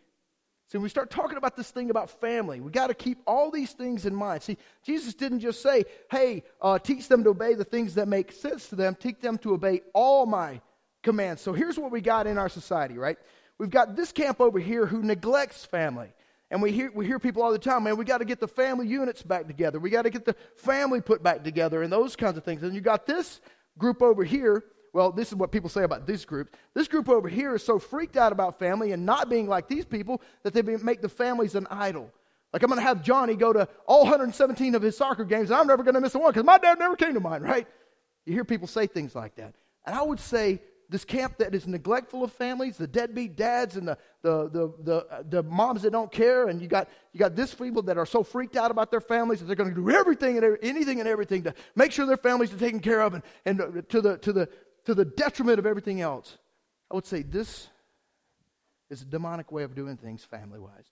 See, 0.68 0.78
we 0.78 0.88
start 0.88 1.10
talking 1.10 1.36
about 1.36 1.56
this 1.56 1.70
thing 1.70 1.90
about 1.90 2.10
family, 2.20 2.60
we 2.60 2.72
got 2.72 2.88
to 2.88 2.94
keep 2.94 3.18
all 3.26 3.50
these 3.50 3.72
things 3.72 4.04
in 4.04 4.14
mind. 4.14 4.42
See, 4.42 4.56
Jesus 4.82 5.14
didn't 5.14 5.40
just 5.40 5.62
say, 5.62 5.84
hey, 6.10 6.42
uh, 6.60 6.78
teach 6.78 7.06
them 7.06 7.22
to 7.24 7.30
obey 7.30 7.54
the 7.54 7.64
things 7.64 7.94
that 7.94 8.08
make 8.08 8.32
sense 8.32 8.68
to 8.70 8.76
them, 8.76 8.96
teach 8.96 9.20
them 9.20 9.38
to 9.38 9.54
obey 9.54 9.82
all 9.94 10.26
my 10.26 10.60
commands. 11.04 11.40
So 11.40 11.52
here's 11.52 11.78
what 11.78 11.92
we 11.92 12.00
got 12.00 12.26
in 12.26 12.36
our 12.36 12.48
society, 12.48 12.98
right? 12.98 13.16
We've 13.58 13.70
got 13.70 13.94
this 13.94 14.10
camp 14.10 14.40
over 14.40 14.58
here 14.58 14.86
who 14.86 15.02
neglects 15.02 15.64
family. 15.64 16.12
And 16.50 16.62
we 16.62 16.72
hear, 16.72 16.90
we 16.94 17.06
hear 17.06 17.18
people 17.18 17.42
all 17.42 17.52
the 17.52 17.58
time, 17.58 17.84
man, 17.84 17.96
we 17.96 18.04
got 18.04 18.18
to 18.18 18.24
get 18.24 18.40
the 18.40 18.48
family 18.48 18.86
units 18.86 19.22
back 19.22 19.46
together. 19.46 19.80
We 19.80 19.90
got 19.90 20.02
to 20.02 20.10
get 20.10 20.24
the 20.24 20.36
family 20.56 21.00
put 21.00 21.22
back 21.22 21.42
together 21.42 21.82
and 21.82 21.92
those 21.92 22.14
kinds 22.16 22.36
of 22.36 22.44
things. 22.44 22.62
And 22.62 22.74
you 22.74 22.80
got 22.80 23.06
this 23.06 23.40
group 23.78 24.02
over 24.02 24.24
here 24.24 24.64
well, 24.96 25.12
this 25.12 25.28
is 25.28 25.34
what 25.34 25.52
people 25.52 25.68
say 25.68 25.82
about 25.82 26.06
this 26.06 26.24
group. 26.24 26.56
This 26.72 26.88
group 26.88 27.10
over 27.10 27.28
here 27.28 27.54
is 27.54 27.62
so 27.62 27.78
freaked 27.78 28.16
out 28.16 28.32
about 28.32 28.58
family 28.58 28.92
and 28.92 29.04
not 29.04 29.28
being 29.28 29.46
like 29.46 29.68
these 29.68 29.84
people 29.84 30.22
that 30.42 30.54
they 30.54 30.62
make 30.62 31.02
the 31.02 31.08
families 31.08 31.54
an 31.54 31.66
idol. 31.70 32.10
Like, 32.50 32.62
I'm 32.62 32.70
going 32.70 32.80
to 32.80 32.86
have 32.86 33.02
Johnny 33.02 33.36
go 33.36 33.52
to 33.52 33.68
all 33.84 34.04
117 34.04 34.74
of 34.74 34.80
his 34.80 34.96
soccer 34.96 35.26
games, 35.26 35.50
and 35.50 35.60
I'm 35.60 35.66
never 35.66 35.82
going 35.82 35.96
to 35.96 36.00
miss 36.00 36.14
a 36.14 36.18
one 36.18 36.30
because 36.30 36.46
my 36.46 36.56
dad 36.56 36.78
never 36.78 36.96
came 36.96 37.12
to 37.12 37.20
mine, 37.20 37.42
right? 37.42 37.66
You 38.24 38.32
hear 38.32 38.44
people 38.44 38.66
say 38.66 38.86
things 38.86 39.14
like 39.14 39.34
that. 39.36 39.54
And 39.84 39.94
I 39.94 40.00
would 40.00 40.18
say 40.18 40.62
this 40.88 41.04
camp 41.04 41.38
that 41.38 41.54
is 41.54 41.66
neglectful 41.66 42.24
of 42.24 42.32
families, 42.32 42.76
the 42.76 42.86
deadbeat 42.86 43.36
dads 43.36 43.76
and 43.76 43.88
the, 43.88 43.98
the, 44.22 44.48
the, 44.48 44.74
the, 44.82 45.24
the 45.28 45.42
moms 45.42 45.82
that 45.82 45.90
don't 45.90 46.10
care, 46.10 46.48
and 46.48 46.60
you 46.60 46.68
got, 46.68 46.88
you 47.12 47.18
got 47.18 47.34
this 47.34 47.54
people 47.54 47.82
that 47.82 47.98
are 47.98 48.06
so 48.06 48.22
freaked 48.22 48.56
out 48.56 48.70
about 48.70 48.90
their 48.90 49.00
families 49.00 49.40
that 49.40 49.46
they're 49.46 49.56
going 49.56 49.68
to 49.68 49.74
do 49.74 49.90
everything 49.90 50.38
and 50.38 50.58
anything 50.62 51.00
and 51.00 51.08
everything 51.08 51.42
to 51.42 51.54
make 51.74 51.92
sure 51.92 52.06
their 52.06 52.16
families 52.16 52.52
are 52.52 52.58
taken 52.58 52.80
care 52.80 53.00
of 53.00 53.14
and, 53.14 53.22
and 53.44 53.84
to, 53.88 54.00
the, 54.00 54.16
to, 54.18 54.32
the, 54.32 54.48
to 54.86 54.94
the 54.94 55.04
detriment 55.04 55.58
of 55.58 55.66
everything 55.66 56.00
else. 56.00 56.38
I 56.90 56.94
would 56.94 57.06
say 57.06 57.22
this 57.22 57.68
is 58.88 59.02
a 59.02 59.04
demonic 59.04 59.52
way 59.52 59.64
of 59.64 59.74
doing 59.74 59.96
things 59.96 60.24
family 60.24 60.58
wise. 60.58 60.86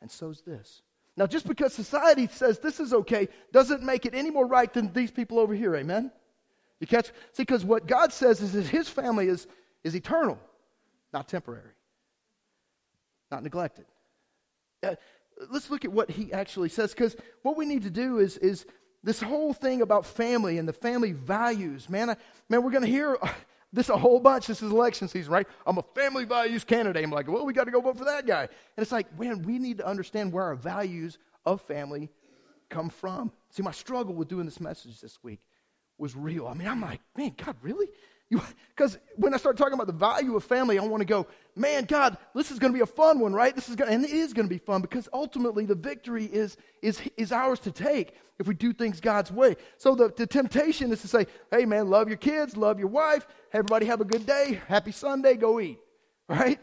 And 0.00 0.10
so's 0.10 0.42
this. 0.42 0.82
Now, 1.16 1.26
just 1.26 1.46
because 1.46 1.74
society 1.74 2.26
says 2.26 2.58
this 2.58 2.80
is 2.80 2.92
okay 2.92 3.28
doesn't 3.52 3.82
make 3.82 4.06
it 4.06 4.14
any 4.14 4.30
more 4.30 4.46
right 4.46 4.72
than 4.72 4.92
these 4.92 5.10
people 5.10 5.38
over 5.38 5.54
here. 5.54 5.74
Amen? 5.74 6.10
You 6.80 6.86
catch? 6.86 7.06
See, 7.32 7.42
because 7.42 7.64
what 7.64 7.86
God 7.86 8.12
says 8.12 8.40
is 8.40 8.52
that 8.52 8.66
his 8.66 8.88
family 8.88 9.28
is, 9.28 9.46
is 9.84 9.94
eternal, 9.94 10.38
not 11.12 11.28
temporary, 11.28 11.72
not 13.30 13.42
neglected. 13.42 13.84
Uh, 14.82 14.96
let's 15.50 15.70
look 15.70 15.84
at 15.84 15.92
what 15.92 16.10
he 16.10 16.32
actually 16.32 16.68
says, 16.68 16.92
because 16.92 17.14
what 17.42 17.56
we 17.56 17.66
need 17.66 17.82
to 17.84 17.90
do 17.90 18.18
is, 18.18 18.36
is 18.38 18.66
this 19.02 19.20
whole 19.20 19.52
thing 19.52 19.82
about 19.82 20.06
family 20.06 20.58
and 20.58 20.68
the 20.68 20.72
family 20.72 21.12
values, 21.12 21.88
man, 21.88 22.10
I, 22.10 22.16
man, 22.48 22.62
we're 22.62 22.70
going 22.70 22.84
to 22.84 22.90
hear 22.90 23.18
uh, 23.20 23.28
this 23.72 23.88
a 23.88 23.96
whole 23.96 24.20
bunch. 24.20 24.46
This 24.46 24.62
is 24.62 24.70
election 24.70 25.08
season, 25.08 25.32
right? 25.32 25.46
I'm 25.66 25.78
a 25.78 25.84
family 25.94 26.24
values 26.24 26.64
candidate. 26.64 27.02
I'm 27.02 27.10
like, 27.10 27.28
well, 27.28 27.44
we 27.44 27.52
got 27.52 27.64
to 27.64 27.70
go 27.70 27.80
vote 27.80 27.98
for 27.98 28.04
that 28.04 28.26
guy. 28.26 28.42
And 28.42 28.50
it's 28.78 28.92
like, 28.92 29.18
man, 29.18 29.42
we 29.42 29.58
need 29.58 29.78
to 29.78 29.86
understand 29.86 30.32
where 30.32 30.44
our 30.44 30.54
values 30.54 31.18
of 31.44 31.62
family 31.62 32.10
come 32.68 32.90
from. 32.90 33.32
See, 33.50 33.62
my 33.62 33.72
struggle 33.72 34.14
with 34.14 34.28
doing 34.28 34.44
this 34.44 34.60
message 34.60 35.00
this 35.00 35.18
week 35.22 35.40
was 35.98 36.16
real. 36.16 36.46
I 36.46 36.54
mean, 36.54 36.68
I'm 36.68 36.80
like, 36.80 37.00
man, 37.16 37.34
God, 37.44 37.56
really? 37.62 37.88
Because 38.68 38.98
when 39.16 39.34
I 39.34 39.36
start 39.36 39.56
talking 39.56 39.74
about 39.74 39.86
the 39.86 39.92
value 39.92 40.36
of 40.36 40.44
family, 40.44 40.78
I 40.78 40.84
want 40.84 41.02
to 41.02 41.06
go, 41.06 41.26
man, 41.54 41.84
God, 41.84 42.16
this 42.34 42.50
is 42.50 42.58
going 42.58 42.72
to 42.72 42.76
be 42.76 42.82
a 42.82 42.86
fun 42.86 43.18
one, 43.18 43.32
right? 43.34 43.54
This 43.54 43.68
is 43.68 43.76
going, 43.76 43.92
and 43.92 44.04
it 44.04 44.10
is 44.10 44.32
going 44.32 44.48
to 44.48 44.52
be 44.52 44.58
fun 44.58 44.80
because 44.80 45.08
ultimately 45.12 45.66
the 45.66 45.74
victory 45.74 46.24
is, 46.24 46.56
is, 46.80 47.00
is 47.16 47.32
ours 47.32 47.60
to 47.60 47.70
take 47.70 48.14
if 48.38 48.46
we 48.46 48.54
do 48.54 48.72
things 48.72 49.00
God's 49.00 49.30
way. 49.30 49.56
So 49.76 49.94
the, 49.94 50.12
the 50.16 50.26
temptation 50.26 50.92
is 50.92 51.02
to 51.02 51.08
say, 51.08 51.26
hey, 51.50 51.66
man, 51.66 51.88
love 51.88 52.08
your 52.08 52.16
kids, 52.16 52.56
love 52.56 52.78
your 52.78 52.88
wife, 52.88 53.26
everybody 53.52 53.86
have 53.86 54.00
a 54.00 54.06
good 54.06 54.24
day, 54.24 54.60
happy 54.66 54.92
Sunday, 54.92 55.34
go 55.34 55.60
eat, 55.60 55.78
right? 56.28 56.58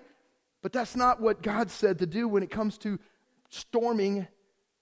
But 0.62 0.74
that's 0.74 0.96
not 0.96 1.22
what 1.22 1.42
God 1.42 1.70
said 1.70 2.00
to 2.00 2.06
do 2.06 2.28
when 2.28 2.44
it 2.44 2.50
comes 2.50 2.78
to 2.80 3.00
storming 3.50 4.28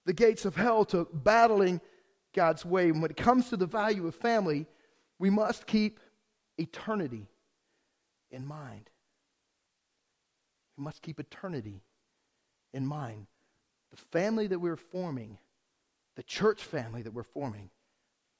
the 0.06 0.12
gates 0.14 0.44
of 0.44 0.56
hell, 0.56 0.84
to 0.86 1.06
battling 1.12 1.80
God's 2.34 2.64
way. 2.64 2.90
When 2.92 3.10
it 3.10 3.16
comes 3.16 3.50
to 3.50 3.56
the 3.56 3.66
value 3.66 4.06
of 4.06 4.14
family, 4.14 4.66
we 5.18 5.28
must 5.28 5.66
keep 5.66 6.00
eternity 6.58 7.28
in 8.30 8.46
mind. 8.46 8.90
We 10.76 10.84
must 10.84 11.02
keep 11.02 11.18
eternity 11.18 11.82
in 12.72 12.86
mind. 12.86 13.26
The 13.90 13.96
family 13.96 14.46
that 14.48 14.58
we're 14.58 14.76
forming, 14.76 15.38
the 16.16 16.22
church 16.22 16.62
family 16.62 17.02
that 17.02 17.14
we're 17.14 17.22
forming, 17.22 17.70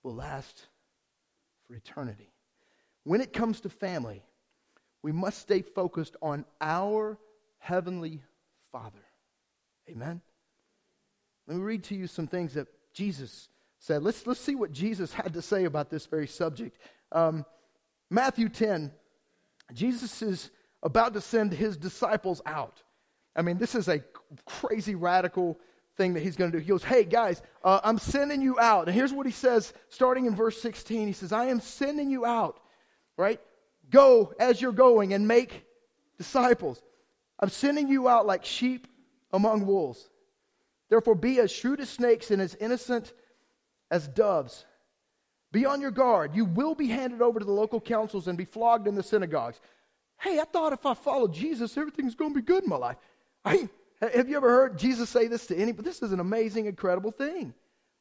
will 0.02 0.14
last 0.14 0.66
for 1.66 1.75
eternity. 1.75 2.32
When 3.04 3.20
it 3.20 3.32
comes 3.32 3.60
to 3.62 3.68
family, 3.68 4.22
we 5.02 5.12
must 5.12 5.38
stay 5.38 5.62
focused 5.62 6.16
on 6.20 6.44
our 6.60 7.18
heavenly 7.58 8.22
Father. 8.72 9.04
Amen. 9.88 10.20
Let 11.46 11.56
me 11.56 11.62
read 11.62 11.84
to 11.84 11.94
you 11.94 12.06
some 12.06 12.26
things 12.26 12.54
that 12.54 12.68
Jesus 12.92 13.48
said. 13.78 14.02
Let's, 14.02 14.26
let's 14.26 14.40
see 14.40 14.54
what 14.54 14.72
Jesus 14.72 15.12
had 15.12 15.32
to 15.32 15.42
say 15.42 15.64
about 15.64 15.88
this 15.88 16.04
very 16.06 16.26
subject. 16.26 16.78
Um, 17.10 17.46
Matthew 18.11 18.49
10, 18.49 18.93
Jesus 19.73 20.23
is 20.23 20.50
about 20.83 21.15
to 21.15 21.21
send 21.21 21.53
his 21.53 21.77
disciples 21.77 22.41
out. 22.47 22.83
I 23.37 23.43
mean, 23.43 23.59
this 23.59 23.75
is 23.75 23.88
a 23.88 24.03
crazy 24.47 24.95
radical 24.95 25.59
thing 25.97 26.15
that 26.15 26.23
he's 26.23 26.37
going 26.37 26.50
to 26.50 26.59
do. 26.59 26.62
He 26.62 26.69
goes, 26.69 26.85
Hey, 26.85 27.05
guys, 27.05 27.43
uh, 27.62 27.81
I'm 27.85 27.99
sending 27.99 28.41
you 28.41 28.59
out. 28.59 28.87
And 28.87 28.95
here's 28.95 29.12
what 29.12 29.27
he 29.27 29.33
says 29.33 29.73
starting 29.88 30.27
in 30.27 30.35
verse 30.35 30.61
16. 30.61 31.07
He 31.07 31.12
says, 31.12 31.33
I 31.33 31.47
am 31.47 31.61
sending 31.61 32.11
you 32.11 32.25
out, 32.25 32.61
right? 33.17 33.41
Go 33.91 34.33
as 34.38 34.61
you're 34.61 34.73
going 34.73 35.12
and 35.12 35.29
make 35.29 35.65
disciples. 36.17 36.83
I'm 37.38 37.49
sending 37.49 37.88
you 37.88 38.09
out 38.09 38.27
like 38.27 38.45
sheep 38.45 38.87
among 39.33 39.67
wolves. 39.67 40.09
Therefore, 40.88 41.15
be 41.15 41.38
as 41.41 41.50
shrewd 41.50 41.81
as 41.81 41.91
snakes 41.91 42.31
and 42.31 42.41
as 42.41 42.55
innocent 42.55 43.12
as 43.91 44.09
doves. 44.09 44.65
Be 45.52 45.64
on 45.64 45.81
your 45.81 45.90
guard. 45.90 46.35
You 46.35 46.45
will 46.45 46.75
be 46.75 46.88
handed 46.88 47.23
over 47.23 47.38
to 47.38 47.45
the 47.45 47.52
local 47.52 47.81
councils 47.81 48.28
and 48.28 48.37
be 48.37 48.45
flogged 48.45 48.87
in 48.87 48.95
the 48.95 49.02
synagogues. 49.02 49.61
Hey, 50.19 50.38
I 50.40 50.45
thought 50.45 50.73
if 50.73 50.85
I 50.85 50.95
follow 50.95 51.28
Jesus, 51.28 51.76
everything's 51.76 52.14
going 52.14 52.33
to 52.33 52.40
be 52.40 52.45
good 52.45 52.64
in 52.64 52.69
my 52.69 52.76
life. 52.76 52.97
I, 53.45 53.69
have 54.00 54.28
you 54.28 54.37
ever 54.37 54.49
heard 54.49 54.78
Jesus 54.78 55.09
say 55.09 55.26
this 55.26 55.47
to 55.47 55.57
anybody? 55.57 55.85
This 55.88 56.02
is 56.02 56.12
an 56.12 56.21
amazing, 56.21 56.67
incredible 56.67 57.12
thing. 57.12 57.55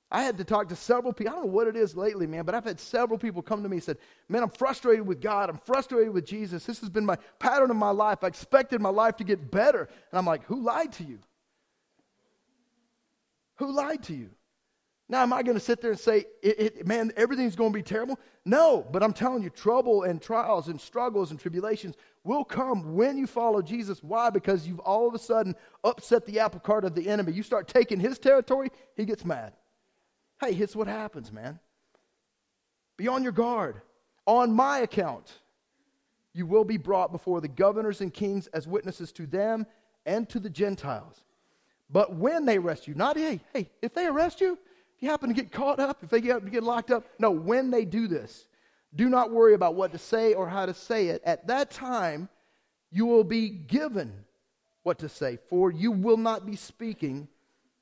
I 0.10 0.24
had 0.24 0.38
to 0.38 0.46
talk 0.46 0.70
to 0.70 0.75
several 0.75 1.12
people. 1.12 1.34
I 1.34 1.36
don't 1.36 1.48
know 1.48 1.51
what 1.51 1.68
it 1.68 1.75
is 1.75 1.96
lately, 1.96 2.27
man, 2.27 2.46
but 2.46 2.56
I've 2.56 2.63
had 2.63 2.80
several 2.80 3.20
people 3.20 3.42
come 3.42 3.62
to 3.63 3.70
me 3.70 3.77
and 3.77 3.84
said, 3.84 3.98
Man, 4.30 4.42
I'm 4.42 4.50
frustrated 4.50 5.06
with 5.06 5.20
God. 5.20 5.50
I'm 5.50 5.58
frustrated 5.58 6.13
with 6.13 6.25
Jesus. 6.25 6.66
This 6.66 6.80
has 6.80 6.89
been 6.89 7.06
my 7.06 7.18
pattern 7.39 7.72
of 7.72 7.77
my 7.77 7.89
life. 7.89 8.20
I 8.24 8.27
expected 8.27 8.80
my 8.80 8.89
life 8.89 9.18
to 9.18 9.25
get 9.25 9.51
better. 9.51 9.89
And 10.12 10.18
I'm 10.18 10.25
like, 10.25 10.46
Who 10.46 10.62
lied 10.62 10.94
to 10.94 11.04
you? 11.04 11.20
Who 13.56 13.72
lied 13.72 14.04
to 14.04 14.13
you? 14.13 14.30
Now, 15.10 15.22
am 15.22 15.32
I 15.32 15.42
going 15.42 15.58
to 15.58 15.64
sit 15.64 15.82
there 15.82 15.92
and 15.92 16.00
say, 16.00 16.26
it, 16.42 16.60
it, 16.60 16.88
man, 16.88 17.14
everything's 17.16 17.56
going 17.56 17.72
to 17.72 17.78
be 17.78 17.84
terrible? 17.84 18.20
No, 18.44 18.86
but 18.92 19.02
I'm 19.02 19.14
telling 19.14 19.42
you, 19.42 19.50
trouble 19.50 20.04
and 20.04 20.22
trials 20.22 20.68
and 20.68 20.80
struggles 20.80 21.32
and 21.32 21.40
tribulations 21.40 21.96
will 22.26 22.44
come 22.44 22.94
when 22.94 23.18
you 23.18 23.26
follow 23.26 23.62
Jesus. 23.62 24.04
Why? 24.04 24.30
Because 24.30 24.68
you've 24.68 24.80
all 24.80 25.08
of 25.08 25.14
a 25.14 25.20
sudden 25.20 25.56
upset 25.86 26.26
the 26.26 26.40
apple 26.40 26.60
cart 26.60 26.84
of 26.84 26.94
the 26.94 27.08
enemy. 27.08 27.32
You 27.32 27.44
start 27.44 27.70
taking 27.70 28.02
his 28.02 28.20
territory, 28.20 28.70
he 28.96 29.06
gets 29.06 29.24
mad. 29.24 29.54
Hey, 30.42 30.54
here's 30.54 30.76
what 30.76 30.88
happens, 30.88 31.32
man. 31.32 31.60
Be 32.98 33.08
on 33.08 33.24
your 33.24 33.32
guard. 33.32 33.82
On 34.26 34.52
my 34.52 34.80
account, 34.80 35.32
you 36.34 36.46
will 36.46 36.66
be 36.66 36.78
brought 36.78 37.14
before 37.14 37.40
the 37.40 37.48
governors 37.48 38.02
and 38.02 38.14
kings 38.14 38.48
as 38.48 38.68
witnesses 38.68 39.14
to 39.14 39.26
them 39.26 39.66
and 40.06 40.28
to 40.30 40.40
the 40.40 40.50
Gentiles. 40.50 41.24
But 41.90 42.16
when 42.16 42.46
they 42.46 42.58
arrest 42.58 42.88
you, 42.88 42.94
not 42.94 43.18
hey, 43.18 43.40
hey, 43.54 43.70
if 43.82 43.94
they 43.94 44.06
arrest 44.06 44.42
you, 44.42 44.60
if 44.98 45.04
you 45.04 45.10
happen 45.10 45.30
to 45.30 45.36
get 45.36 45.51
caught 45.51 45.80
up, 45.80 46.04
if 46.04 46.10
they 46.10 46.22
get, 46.22 46.50
get 46.51 46.63
locked 46.63 46.89
up, 46.89 47.06
no, 47.20 47.30
when 47.30 47.70
they 47.70 47.86
do 47.86 48.08
this, 48.08 48.48
do 48.96 49.10
not 49.10 49.32
worry 49.32 49.54
about 49.54 49.75
what 49.75 49.92
to 49.92 50.00
say 50.00 50.34
or 50.34 50.50
how 50.50 50.66
to 50.66 50.74
say 50.74 51.10
it. 51.10 51.22
At 51.24 51.46
that 51.48 51.70
time, 51.70 52.30
you 52.92 53.06
will 53.06 53.24
be 53.24 53.50
given 53.50 54.25
what 54.82 54.98
to 55.00 55.10
say, 55.10 55.38
for 55.50 55.72
you 55.72 55.92
will 55.92 56.18
not 56.18 56.48
be 56.48 56.56
speaking, 56.56 57.27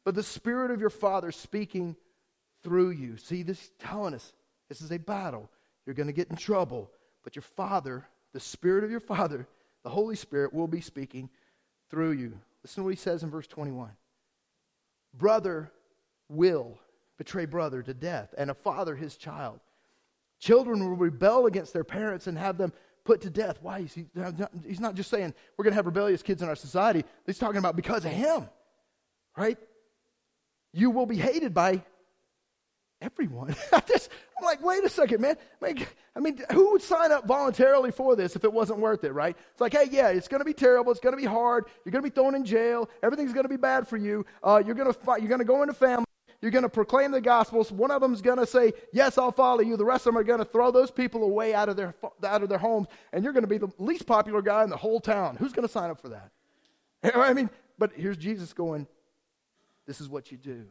but 0.03 0.13
the 0.13 0.23
Spirit 0.23 0.71
of 0.71 0.81
your 0.81 0.89
Father 0.89 1.31
speaking 1.31 1.95
through 2.63 2.89
you. 2.89 3.15
See, 3.15 3.43
this 3.43 3.61
is 3.61 3.71
telling 3.79 4.13
us 4.13 4.33
this 4.67 4.81
is 4.81 4.91
a 4.91 4.99
battle. 4.99 5.49
You're 5.85 5.95
going 5.95 6.07
to 6.07 6.13
get 6.13 6.29
in 6.29 6.35
trouble, 6.35 6.91
but 7.23 7.35
your 7.35 7.43
Father, 7.43 8.05
the 8.33 8.41
Spirit 8.41 8.83
of 8.83 8.91
your 8.91 8.99
Father, 8.99 9.47
the 9.83 9.89
Holy 9.89 10.17
Spirit, 10.17 10.53
will 10.53 10.67
be 10.67 10.81
speaking 10.81 11.29
through 11.89 12.11
you. 12.11 12.37
Listen 12.61 12.81
to 12.81 12.83
what 12.83 12.89
he 12.89 12.97
says 12.97 13.23
in 13.23 13.29
verse 13.29 13.47
21. 13.47 13.91
Brother 15.13 15.71
will 16.27 16.77
betray 17.17 17.45
brother 17.45 17.81
to 17.81 17.93
death, 17.93 18.33
and 18.37 18.49
a 18.49 18.53
father 18.53 18.95
his 18.95 19.15
child. 19.17 19.59
Children 20.39 20.81
will 20.81 20.95
rebel 20.95 21.45
against 21.45 21.73
their 21.73 21.83
parents 21.83 22.27
and 22.27 22.37
have 22.37 22.57
them 22.57 22.73
put 23.03 23.21
to 23.21 23.29
death. 23.29 23.59
Why? 23.61 23.81
He's, 23.81 23.93
he, 23.93 24.05
he's 24.67 24.79
not 24.79 24.95
just 24.95 25.09
saying 25.09 25.33
we're 25.57 25.63
going 25.63 25.71
to 25.71 25.77
have 25.77 25.85
rebellious 25.85 26.21
kids 26.21 26.41
in 26.41 26.49
our 26.49 26.55
society. 26.55 27.03
He's 27.25 27.37
talking 27.37 27.57
about 27.57 27.75
because 27.75 28.03
of 28.03 28.11
him, 28.11 28.49
right? 29.37 29.57
You 30.73 30.89
will 30.89 31.05
be 31.05 31.15
hated 31.15 31.53
by 31.53 31.83
everyone. 33.01 33.55
I 33.73 33.79
just, 33.81 34.09
I'm 34.37 34.43
like, 34.43 34.61
wait 34.63 34.83
a 34.83 34.89
second, 34.89 35.21
man. 35.21 35.37
I 35.63 36.19
mean, 36.19 36.41
who 36.51 36.71
would 36.71 36.81
sign 36.81 37.11
up 37.11 37.25
voluntarily 37.25 37.91
for 37.91 38.15
this 38.15 38.35
if 38.35 38.43
it 38.43 38.51
wasn't 38.51 38.79
worth 38.79 39.03
it, 39.03 39.13
right? 39.13 39.37
It's 39.51 39.61
like, 39.61 39.73
hey, 39.73 39.87
yeah, 39.89 40.09
it's 40.09 40.27
going 40.27 40.41
to 40.41 40.45
be 40.45 40.53
terrible. 40.53 40.91
It's 40.91 40.99
going 40.99 41.15
to 41.15 41.21
be 41.21 41.27
hard. 41.27 41.65
You're 41.85 41.91
going 41.91 42.03
to 42.03 42.09
be 42.09 42.13
thrown 42.13 42.35
in 42.35 42.43
jail. 42.43 42.89
Everything's 43.03 43.33
going 43.33 43.45
to 43.45 43.49
be 43.49 43.57
bad 43.57 43.87
for 43.87 43.97
you. 43.97 44.25
Uh, 44.43 44.61
you're 44.65 44.75
going 44.75 44.91
to 44.91 44.99
fight. 44.99 45.21
You're 45.21 45.29
going 45.29 45.39
to 45.39 45.45
go 45.45 45.61
into 45.61 45.73
family. 45.73 46.04
You're 46.41 46.51
going 46.51 46.63
to 46.63 46.69
proclaim 46.69 47.11
the 47.11 47.21
gospels. 47.21 47.71
One 47.71 47.91
of 47.91 48.01
them's 48.01 48.21
going 48.21 48.37
to 48.37 48.45
say, 48.45 48.73
yes, 48.91 49.17
I'll 49.17 49.31
follow 49.31 49.61
you. 49.61 49.77
The 49.77 49.85
rest 49.85 50.05
of 50.05 50.13
them 50.13 50.19
are 50.19 50.23
going 50.23 50.39
to 50.39 50.45
throw 50.45 50.71
those 50.71 50.91
people 50.91 51.23
away 51.23 51.53
out 51.53 51.69
of 51.69 51.75
their, 51.75 51.95
out 52.23 52.43
of 52.43 52.49
their 52.49 52.57
homes, 52.57 52.87
and 53.13 53.23
you're 53.23 53.33
going 53.33 53.43
to 53.43 53.47
be 53.47 53.57
the 53.57 53.71
least 53.77 54.05
popular 54.05 54.41
guy 54.41 54.63
in 54.63 54.69
the 54.69 54.77
whole 54.77 54.99
town. 54.99 55.37
Who's 55.37 55.53
going 55.53 55.67
to 55.67 55.71
sign 55.71 55.89
up 55.89 56.01
for 56.01 56.09
that? 56.09 56.31
I 57.15 57.33
mean, 57.33 57.49
but 57.77 57.91
here's 57.95 58.17
Jesus 58.17 58.53
going, 58.53 58.87
this 59.87 60.01
is 60.01 60.09
what 60.09 60.31
you 60.31 60.37
do. 60.37 60.65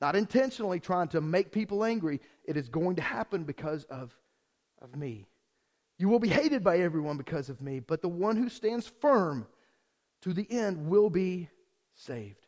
Not 0.00 0.16
intentionally 0.16 0.80
trying 0.80 1.08
to 1.08 1.20
make 1.20 1.52
people 1.52 1.84
angry. 1.84 2.20
It 2.44 2.56
is 2.56 2.68
going 2.68 2.96
to 2.96 3.02
happen 3.02 3.44
because 3.44 3.84
of, 3.84 4.14
of 4.80 4.96
me. 4.96 5.26
You 5.98 6.08
will 6.08 6.18
be 6.18 6.28
hated 6.28 6.64
by 6.64 6.78
everyone 6.78 7.16
because 7.16 7.48
of 7.48 7.62
me, 7.62 7.80
but 7.80 8.02
the 8.02 8.08
one 8.08 8.36
who 8.36 8.48
stands 8.48 8.90
firm 9.00 9.46
to 10.22 10.32
the 10.32 10.46
end 10.50 10.88
will 10.88 11.10
be 11.10 11.48
saved. 11.94 12.41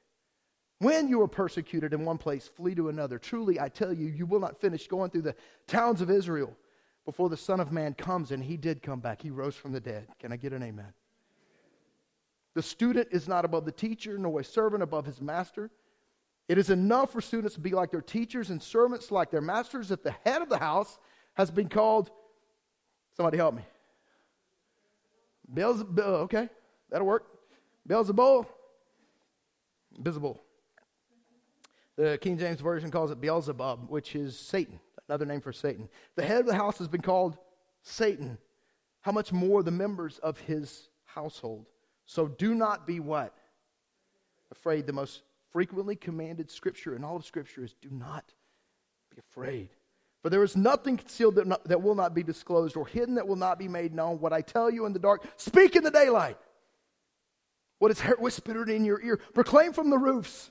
When 0.84 1.08
you 1.08 1.22
are 1.22 1.28
persecuted 1.28 1.94
in 1.94 2.04
one 2.04 2.18
place, 2.18 2.46
flee 2.46 2.74
to 2.74 2.90
another. 2.90 3.18
Truly, 3.18 3.58
I 3.58 3.70
tell 3.70 3.90
you, 3.90 4.06
you 4.06 4.26
will 4.26 4.38
not 4.38 4.60
finish 4.60 4.86
going 4.86 5.08
through 5.08 5.22
the 5.22 5.34
towns 5.66 6.02
of 6.02 6.10
Israel 6.10 6.54
before 7.06 7.30
the 7.30 7.38
Son 7.38 7.58
of 7.58 7.72
Man 7.72 7.94
comes. 7.94 8.32
And 8.32 8.44
he 8.44 8.58
did 8.58 8.82
come 8.82 9.00
back. 9.00 9.22
He 9.22 9.30
rose 9.30 9.54
from 9.54 9.72
the 9.72 9.80
dead. 9.80 10.08
Can 10.20 10.30
I 10.30 10.36
get 10.36 10.52
an 10.52 10.62
amen? 10.62 10.92
The 12.52 12.60
student 12.60 13.08
is 13.12 13.26
not 13.26 13.46
above 13.46 13.64
the 13.64 13.72
teacher, 13.72 14.18
nor 14.18 14.40
a 14.40 14.44
servant 14.44 14.82
above 14.82 15.06
his 15.06 15.22
master. 15.22 15.70
It 16.48 16.58
is 16.58 16.68
enough 16.68 17.12
for 17.12 17.22
students 17.22 17.54
to 17.54 17.62
be 17.62 17.70
like 17.70 17.90
their 17.90 18.02
teachers 18.02 18.50
and 18.50 18.62
servants 18.62 19.10
like 19.10 19.30
their 19.30 19.40
masters 19.40 19.90
if 19.90 20.02
the 20.02 20.14
head 20.26 20.42
of 20.42 20.50
the 20.50 20.58
house 20.58 20.98
has 21.32 21.50
been 21.50 21.70
called. 21.70 22.10
Somebody 23.16 23.38
help 23.38 23.54
me. 23.54 23.62
Beelzebub, 25.50 25.98
okay, 26.24 26.50
that'll 26.90 27.06
work. 27.06 27.24
Beelzebul, 27.88 28.44
visible. 29.98 30.43
The 31.96 32.18
King 32.20 32.38
James 32.38 32.60
Version 32.60 32.90
calls 32.90 33.10
it 33.10 33.20
Beelzebub, 33.20 33.88
which 33.88 34.16
is 34.16 34.38
Satan, 34.38 34.80
another 35.08 35.24
name 35.24 35.40
for 35.40 35.52
Satan. 35.52 35.88
The 36.16 36.24
head 36.24 36.40
of 36.40 36.46
the 36.46 36.54
house 36.54 36.78
has 36.78 36.88
been 36.88 37.02
called 37.02 37.36
Satan. 37.82 38.38
How 39.02 39.12
much 39.12 39.32
more 39.32 39.62
the 39.62 39.70
members 39.70 40.18
of 40.18 40.38
his 40.38 40.88
household? 41.04 41.66
So 42.06 42.26
do 42.26 42.54
not 42.54 42.86
be 42.86 43.00
what? 43.00 43.34
Afraid. 44.50 44.86
The 44.86 44.92
most 44.92 45.22
frequently 45.52 45.94
commanded 45.94 46.50
scripture 46.50 46.96
in 46.96 47.04
all 47.04 47.16
of 47.16 47.24
Scripture 47.24 47.64
is 47.64 47.74
do 47.80 47.88
not 47.92 48.24
be 49.14 49.18
afraid. 49.18 49.68
For 50.20 50.30
there 50.30 50.42
is 50.42 50.56
nothing 50.56 50.96
concealed 50.96 51.36
that, 51.36 51.46
not, 51.46 51.64
that 51.68 51.80
will 51.80 51.94
not 51.94 52.14
be 52.14 52.22
disclosed 52.22 52.76
or 52.76 52.86
hidden 52.86 53.14
that 53.14 53.28
will 53.28 53.36
not 53.36 53.58
be 53.58 53.68
made 53.68 53.94
known. 53.94 54.18
What 54.18 54.32
I 54.32 54.40
tell 54.40 54.70
you 54.70 54.86
in 54.86 54.92
the 54.92 54.98
dark, 54.98 55.22
speak 55.36 55.76
in 55.76 55.84
the 55.84 55.90
daylight. 55.90 56.38
What 57.78 57.90
is 57.90 58.00
whispered 58.00 58.70
in 58.70 58.84
your 58.84 59.02
ear, 59.02 59.18
proclaim 59.34 59.72
from 59.72 59.90
the 59.90 59.98
roofs. 59.98 60.50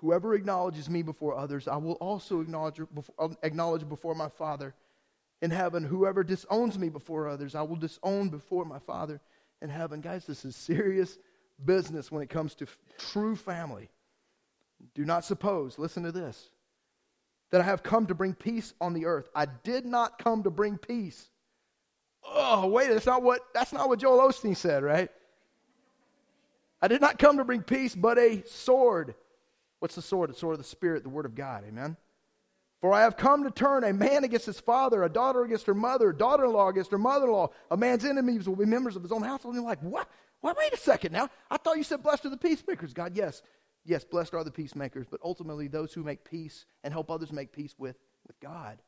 Whoever 0.00 0.34
acknowledges 0.34 0.88
me 0.88 1.02
before 1.02 1.36
others, 1.36 1.68
I 1.68 1.76
will 1.76 1.94
also 1.94 2.40
acknowledge 2.40 2.80
before, 2.94 3.14
uh, 3.18 3.34
acknowledge 3.42 3.86
before 3.86 4.14
my 4.14 4.30
Father 4.30 4.74
in 5.42 5.50
heaven. 5.50 5.84
Whoever 5.84 6.24
disowns 6.24 6.78
me 6.78 6.88
before 6.88 7.28
others, 7.28 7.54
I 7.54 7.60
will 7.62 7.76
disown 7.76 8.30
before 8.30 8.64
my 8.64 8.78
Father 8.78 9.20
in 9.60 9.68
heaven. 9.68 10.00
Guys, 10.00 10.24
this 10.24 10.46
is 10.46 10.56
serious 10.56 11.18
business 11.62 12.10
when 12.10 12.22
it 12.22 12.30
comes 12.30 12.54
to 12.54 12.64
f- 12.64 12.78
true 12.96 13.36
family. 13.36 13.90
Do 14.94 15.04
not 15.04 15.22
suppose, 15.22 15.78
listen 15.78 16.04
to 16.04 16.12
this, 16.12 16.48
that 17.50 17.60
I 17.60 17.64
have 17.64 17.82
come 17.82 18.06
to 18.06 18.14
bring 18.14 18.32
peace 18.32 18.72
on 18.80 18.94
the 18.94 19.04
earth. 19.04 19.28
I 19.34 19.48
did 19.64 19.84
not 19.84 20.18
come 20.18 20.44
to 20.44 20.50
bring 20.50 20.78
peace. 20.78 21.28
Oh, 22.24 22.68
wait, 22.68 22.88
that's 22.88 23.04
not 23.04 23.22
what 23.22 23.42
that's 23.52 23.74
not 23.74 23.90
what 23.90 23.98
Joel 23.98 24.26
Osteen 24.26 24.56
said, 24.56 24.82
right? 24.82 25.10
I 26.80 26.88
did 26.88 27.02
not 27.02 27.18
come 27.18 27.36
to 27.36 27.44
bring 27.44 27.62
peace, 27.62 27.94
but 27.94 28.18
a 28.18 28.42
sword. 28.46 29.14
What's 29.80 29.96
the 29.96 30.02
sword? 30.02 30.30
The 30.30 30.34
sword 30.34 30.54
of 30.54 30.58
the 30.58 30.64
Spirit, 30.64 31.02
the 31.02 31.08
Word 31.08 31.26
of 31.26 31.34
God. 31.34 31.64
Amen. 31.66 31.96
For 32.80 32.94
I 32.94 33.02
have 33.02 33.16
come 33.16 33.44
to 33.44 33.50
turn 33.50 33.84
a 33.84 33.92
man 33.92 34.24
against 34.24 34.46
his 34.46 34.60
father, 34.60 35.02
a 35.02 35.08
daughter 35.08 35.42
against 35.42 35.66
her 35.66 35.74
mother, 35.74 36.12
daughter 36.12 36.46
in 36.46 36.52
law 36.52 36.68
against 36.68 36.90
her 36.92 36.98
mother 36.98 37.26
in 37.26 37.32
law. 37.32 37.50
A 37.70 37.76
man's 37.76 38.04
enemies 38.04 38.48
will 38.48 38.56
be 38.56 38.64
members 38.64 38.96
of 38.96 39.02
his 39.02 39.12
own 39.12 39.22
household. 39.22 39.54
And 39.54 39.62
you're 39.62 39.68
like, 39.68 39.82
what? 39.82 40.08
Well, 40.40 40.54
wait 40.58 40.72
a 40.72 40.78
second 40.78 41.12
now. 41.12 41.28
I 41.50 41.58
thought 41.58 41.76
you 41.76 41.82
said 41.82 42.02
blessed 42.02 42.24
are 42.24 42.30
the 42.30 42.38
peacemakers. 42.38 42.94
God, 42.94 43.14
yes. 43.14 43.42
Yes, 43.84 44.04
blessed 44.04 44.34
are 44.34 44.44
the 44.44 44.50
peacemakers, 44.50 45.06
but 45.10 45.20
ultimately 45.24 45.68
those 45.68 45.92
who 45.92 46.02
make 46.02 46.24
peace 46.24 46.64
and 46.84 46.92
help 46.92 47.10
others 47.10 47.32
make 47.32 47.52
peace 47.52 47.74
with, 47.78 47.96
with 48.26 48.38
God. 48.40 48.78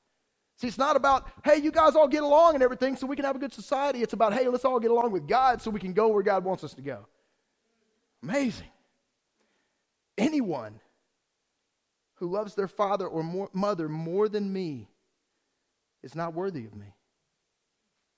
See, 0.59 0.69
it's 0.69 0.79
not 0.79 0.97
about, 0.97 1.29
hey, 1.45 1.57
you 1.57 1.71
guys 1.71 1.97
all 1.97 2.09
get 2.09 2.23
along 2.23 2.55
and 2.55 2.63
everything 2.63 2.97
so 2.97 3.07
we 3.07 3.17
can 3.17 3.25
have 3.25 3.37
a 3.37 3.39
good 3.39 3.53
society. 3.53 4.03
It's 4.03 4.13
about, 4.13 4.33
hey, 4.33 4.49
let's 4.49 4.65
all 4.65 4.79
get 4.81 4.91
along 4.91 5.13
with 5.13 5.27
God 5.27 5.61
so 5.61 5.71
we 5.71 5.81
can 5.81 5.93
go 5.93 6.09
where 6.09 6.23
God 6.23 6.45
wants 6.45 6.63
us 6.63 6.75
to 6.75 6.83
go. 6.83 7.07
Amazing. 8.23 8.69
Anyone 10.19 10.81
who 12.17 12.29
loves 12.29 12.55
their 12.55 12.69
father 12.69 13.07
or 13.07 13.23
more, 13.23 13.51
mother 13.53 13.89
more 13.89 14.29
than 14.29 14.53
me 14.53 14.89
is 16.03 16.15
not 16.15 16.35
worthy 16.35 16.67
of 16.67 16.75
me. 16.75 16.95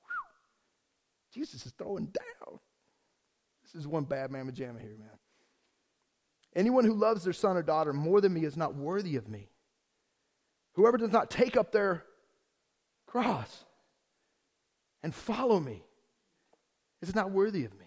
Whew. 0.03 1.43
Jesus 1.43 1.65
is 1.67 1.73
throwing 1.73 2.07
down. 2.07 2.59
This 3.63 3.75
is 3.75 3.87
one 3.87 4.05
bad 4.05 4.31
mamma 4.31 4.53
jamma 4.53 4.81
here, 4.81 4.97
man. 4.99 5.19
Anyone 6.55 6.85
who 6.85 6.95
loves 6.95 7.25
their 7.25 7.33
son 7.33 7.57
or 7.57 7.63
daughter 7.63 7.93
more 7.93 8.21
than 8.21 8.33
me 8.33 8.45
is 8.45 8.57
not 8.57 8.75
worthy 8.75 9.17
of 9.17 9.29
me. 9.29 9.49
Whoever 10.75 10.97
does 10.97 11.13
not 11.13 11.31
take 11.31 11.57
up 11.57 11.73
their 11.73 12.05
cross 13.07 13.65
and 15.03 15.15
follow 15.15 15.59
me 15.61 15.85
is 17.01 17.15
not 17.15 17.31
worthy 17.31 17.65
of 17.65 17.73
me. 17.79 17.84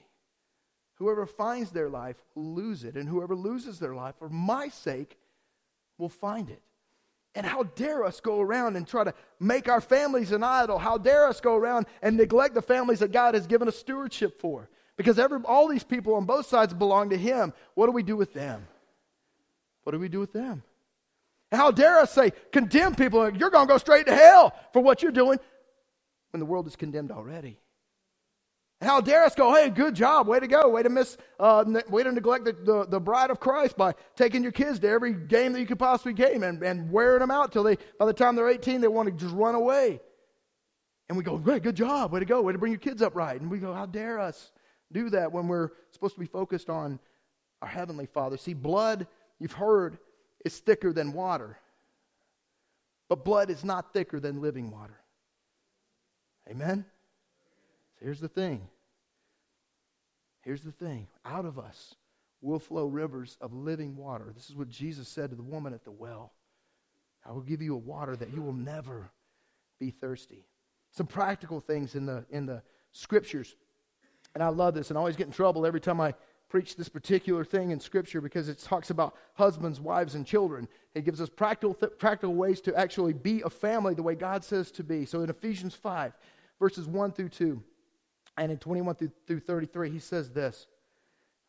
Whoever 0.98 1.26
finds 1.26 1.72
their 1.72 1.90
life 1.90 2.16
will 2.34 2.54
lose 2.56 2.84
it, 2.84 2.96
and 2.96 3.08
whoever 3.08 3.36
loses 3.36 3.80
their 3.80 3.94
life 3.94 4.16
for 4.18 4.30
my 4.30 4.70
sake 4.70 5.18
will 5.98 6.10
find 6.10 6.50
it. 6.50 6.62
And 7.36 7.46
how 7.46 7.64
dare 7.64 8.04
us 8.04 8.20
go 8.20 8.42
around 8.42 8.78
and 8.78 8.88
try 8.88 9.04
to 9.04 9.14
make 9.40 9.70
our 9.70 9.82
families 9.82 10.32
an 10.32 10.44
idol? 10.44 10.80
How 10.80 10.98
dare 10.98 11.28
us 11.28 11.40
go 11.40 11.56
around 11.56 11.86
and 12.02 12.18
neglect 12.18 12.56
the 12.56 12.64
families 12.64 13.00
that 13.00 13.12
God 13.12 13.36
has 13.36 13.46
given 13.46 13.68
us 13.68 13.78
stewardship 13.78 14.42
for? 14.42 14.70
Because 14.96 15.20
every, 15.20 15.40
all 15.46 15.68
these 15.68 15.84
people 15.84 16.16
on 16.16 16.26
both 16.26 16.48
sides 16.48 16.74
belong 16.74 17.12
to 17.12 17.18
Him. 17.18 17.54
What 17.76 17.86
do 17.86 17.92
we 17.92 18.02
do 18.02 18.18
with 18.18 18.34
them? 18.34 18.68
What 19.84 19.92
do 19.92 20.00
we 20.00 20.10
do 20.10 20.20
with 20.20 20.34
them? 20.34 20.64
And 21.52 21.62
how 21.62 21.70
dare 21.70 22.00
us 22.00 22.12
say, 22.12 22.34
condemn 22.52 22.96
people, 22.96 23.32
you're 23.32 23.52
going 23.52 23.68
to 23.68 23.72
go 23.72 23.78
straight 23.78 24.08
to 24.08 24.16
hell 24.16 24.54
for 24.74 24.82
what 24.82 25.04
you're 25.04 25.12
doing 25.12 25.40
when 26.32 26.40
the 26.40 26.46
world 26.46 26.66
is 26.66 26.76
condemned 26.76 27.12
already? 27.12 27.60
How 28.80 29.02
dare 29.02 29.24
us 29.24 29.34
go, 29.34 29.56
hey, 29.56 29.72
good 29.72 29.96
job, 29.96 30.28
way 30.28 30.40
to 30.40 30.46
go, 30.46 30.70
way 30.70 30.84
to 30.84 30.90
miss, 30.90 31.18
uh, 31.40 31.64
ne- 31.66 31.82
way 31.90 32.04
to 32.04 32.12
neglect 32.12 32.46
the, 32.46 32.54
the, 32.54 32.86
the, 32.88 33.00
bride 33.00 33.32
of 33.32 33.40
Christ 33.40 33.76
by 33.76 33.96
taking 34.16 34.44
your 34.44 34.52
kids 34.52 34.78
to 34.80 34.88
every 34.88 35.14
game 35.14 35.54
that 35.54 35.60
you 35.60 35.66
could 35.66 35.80
possibly 35.80 36.14
game 36.14 36.44
and, 36.44 36.62
and 36.62 36.92
wearing 36.92 37.22
them 37.22 37.32
out 37.32 37.52
till 37.52 37.64
they, 37.64 37.78
by 37.98 38.06
the 38.06 38.14
time 38.14 38.36
they're 38.36 38.48
18, 38.48 38.82
they 38.82 38.88
want 38.88 39.10
to 39.10 39.16
just 39.16 39.34
run 39.34 39.56
away. 39.56 40.00
And 41.10 41.18
we 41.18 41.24
go, 41.24 41.40
great, 41.40 41.64
good 41.64 41.76
job, 41.76 42.12
way 42.12 42.20
to 42.20 42.26
go, 42.26 42.40
way 42.44 42.54
to 42.54 42.60
bring 42.60 42.72
your 42.72 42.80
kids 42.80 43.02
up 43.02 43.16
right. 43.16 43.40
And 43.40 43.50
we 43.50 43.58
go, 43.58 43.74
how 43.74 43.88
dare 43.88 44.20
us 44.20 44.52
do 44.92 45.10
that 45.10 45.32
when 45.32 45.48
we're 45.48 45.70
supposed 45.92 46.14
to 46.14 46.20
be 46.20 46.28
focused 46.28 46.70
on 46.70 47.00
our 47.64 47.68
Heavenly 47.68 48.06
Father? 48.06 48.38
See, 48.38 48.54
blood, 48.54 49.08
you've 49.40 49.54
heard, 49.54 49.98
is 50.46 50.60
thicker 50.60 50.94
than 50.94 51.14
water. 51.14 51.58
But 53.10 53.26
blood 53.26 53.50
is 53.50 53.64
not 53.64 53.92
thicker 53.92 54.20
than 54.20 54.40
living 54.40 54.70
water. 54.70 55.00
Amen? 56.48 56.86
So 58.00 58.06
here's 58.06 58.20
the 58.20 58.28
thing. 58.28 58.68
Here's 60.42 60.62
the 60.62 60.72
thing. 60.72 61.08
Out 61.26 61.46
of 61.46 61.60
us 61.60 61.96
will 62.42 62.60
flow 62.60 62.86
rivers 62.86 63.38
of 63.42 63.54
living 63.54 63.98
water. 63.98 64.32
This 64.34 64.50
is 64.50 64.56
what 64.56 64.70
Jesus 64.70 65.08
said 65.08 65.32
to 65.32 65.36
the 65.36 65.44
woman 65.44 65.74
at 65.74 65.84
the 65.84 65.92
well. 65.92 66.34
I 67.26 67.32
will 67.32 67.42
give 67.42 67.62
you 67.62 67.74
a 67.74 67.80
water 67.80 68.16
that 68.16 68.34
you 68.34 68.42
will 68.42 68.54
never 68.54 69.10
be 69.80 69.92
thirsty. 69.92 70.46
Some 70.92 71.08
practical 71.08 71.60
things 71.60 71.96
in 71.96 72.06
the 72.06 72.26
in 72.30 72.46
the 72.46 72.62
scriptures. 72.92 73.56
And 74.34 74.44
I 74.44 74.50
love 74.50 74.76
this, 74.76 74.90
and 74.90 74.98
I 74.98 75.00
always 75.00 75.16
get 75.16 75.28
in 75.28 75.34
trouble 75.34 75.66
every 75.66 75.82
time 75.82 76.00
I 76.00 76.14
preach 76.50 76.76
this 76.76 76.90
particular 76.90 77.44
thing 77.44 77.72
in 77.72 77.80
Scripture 77.80 78.22
because 78.22 78.50
it 78.50 78.60
talks 78.60 78.90
about 78.90 79.16
husbands, 79.34 79.82
wives, 79.82 80.16
and 80.16 80.26
children. 80.26 80.68
It 80.96 81.04
gives 81.06 81.20
us 81.20 81.30
practical, 81.30 81.74
th- 81.74 81.94
practical 81.98 82.36
ways 82.36 82.62
to 82.62 82.76
actually 82.78 83.14
be 83.14 83.42
a 83.42 83.50
family 83.50 83.94
the 83.94 84.04
way 84.04 84.16
God 84.16 84.44
says 84.44 84.72
to 84.72 84.84
be. 84.84 85.06
So 85.06 85.22
in 85.22 85.30
Ephesians 85.30 85.76
5, 85.76 86.14
verses 86.60 86.88
1 86.88 87.12
through 87.12 87.30
2, 87.30 87.62
and 88.38 88.52
in 88.52 88.58
21 88.58 88.96
through, 88.96 89.12
through 89.26 89.40
33, 89.40 89.90
he 89.90 90.00
says 90.00 90.30
this. 90.30 90.68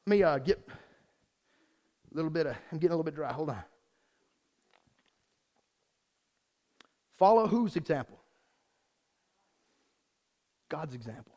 Let 0.06 0.10
me 0.10 0.22
uh, 0.22 0.38
get 0.38 0.58
a 0.68 2.16
little 2.16 2.30
bit 2.30 2.46
of, 2.46 2.56
I'm 2.72 2.78
getting 2.78 2.92
a 2.92 2.94
little 2.94 3.04
bit 3.04 3.14
dry. 3.14 3.32
Hold 3.32 3.50
on. 3.50 3.62
Follow 7.18 7.46
whose 7.46 7.76
example? 7.76 8.18
God's 10.68 10.94
example. 10.94 11.34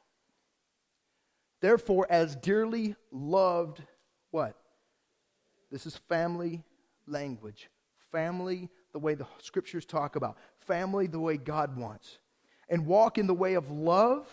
Therefore, 1.59 2.07
as 2.09 2.35
dearly 2.35 2.95
loved, 3.11 3.81
what? 4.31 4.55
This 5.71 5.85
is 5.85 5.97
family 6.09 6.63
language. 7.07 7.69
Family, 8.11 8.69
the 8.93 8.99
way 8.99 9.15
the 9.15 9.27
scriptures 9.39 9.85
talk 9.85 10.15
about. 10.15 10.37
Family, 10.59 11.07
the 11.07 11.19
way 11.19 11.37
God 11.37 11.77
wants. 11.77 12.19
And 12.69 12.85
walk 12.85 13.17
in 13.17 13.27
the 13.27 13.33
way 13.33 13.55
of 13.55 13.69
love 13.69 14.27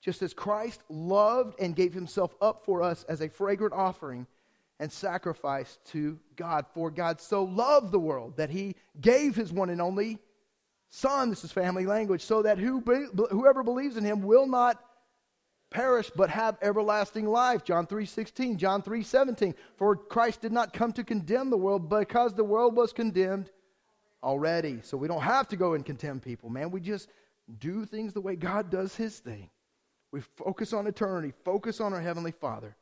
just 0.00 0.22
as 0.22 0.32
Christ 0.32 0.82
loved 0.88 1.60
and 1.60 1.76
gave 1.76 1.92
himself 1.92 2.34
up 2.40 2.64
for 2.64 2.82
us 2.82 3.04
as 3.04 3.20
a 3.20 3.28
fragrant 3.28 3.74
offering 3.74 4.26
and 4.78 4.90
sacrifice 4.90 5.78
to 5.86 6.18
God. 6.36 6.66
For 6.72 6.90
God 6.90 7.20
so 7.20 7.44
loved 7.44 7.92
the 7.92 7.98
world 7.98 8.36
that 8.36 8.50
he 8.50 8.76
gave 9.00 9.36
his 9.36 9.52
one 9.52 9.70
and 9.70 9.80
only 9.80 10.18
Son, 10.90 11.30
this 11.30 11.44
is 11.44 11.52
family 11.52 11.86
language, 11.86 12.22
so 12.22 12.42
that 12.42 12.58
who, 12.58 12.80
whoever 13.30 13.62
believes 13.62 13.96
in 13.96 14.04
him 14.04 14.22
will 14.22 14.46
not 14.46 14.82
perish 15.70 16.10
but 16.16 16.30
have 16.30 16.58
everlasting 16.60 17.26
life. 17.26 17.62
John 17.62 17.86
3:16, 17.86 18.58
John 18.58 18.82
3:17. 18.82 19.54
For 19.76 19.94
Christ 19.94 20.40
did 20.40 20.50
not 20.50 20.72
come 20.72 20.92
to 20.94 21.04
condemn 21.04 21.48
the 21.48 21.56
world 21.56 21.88
because 21.88 22.34
the 22.34 22.42
world 22.42 22.74
was 22.74 22.92
condemned 22.92 23.50
already. 24.20 24.80
So 24.82 24.96
we 24.96 25.06
don't 25.06 25.22
have 25.22 25.46
to 25.48 25.56
go 25.56 25.74
and 25.74 25.86
condemn 25.86 26.18
people, 26.18 26.50
man. 26.50 26.72
We 26.72 26.80
just 26.80 27.08
do 27.60 27.84
things 27.84 28.12
the 28.12 28.20
way 28.20 28.34
God 28.34 28.68
does 28.68 28.96
his 28.96 29.20
thing. 29.20 29.48
We 30.12 30.20
focus 30.20 30.72
on 30.72 30.86
eternity, 30.86 31.32
focus 31.44 31.80
on 31.80 31.92
our 31.92 32.00
Heavenly 32.00 32.32
Father. 32.32 32.76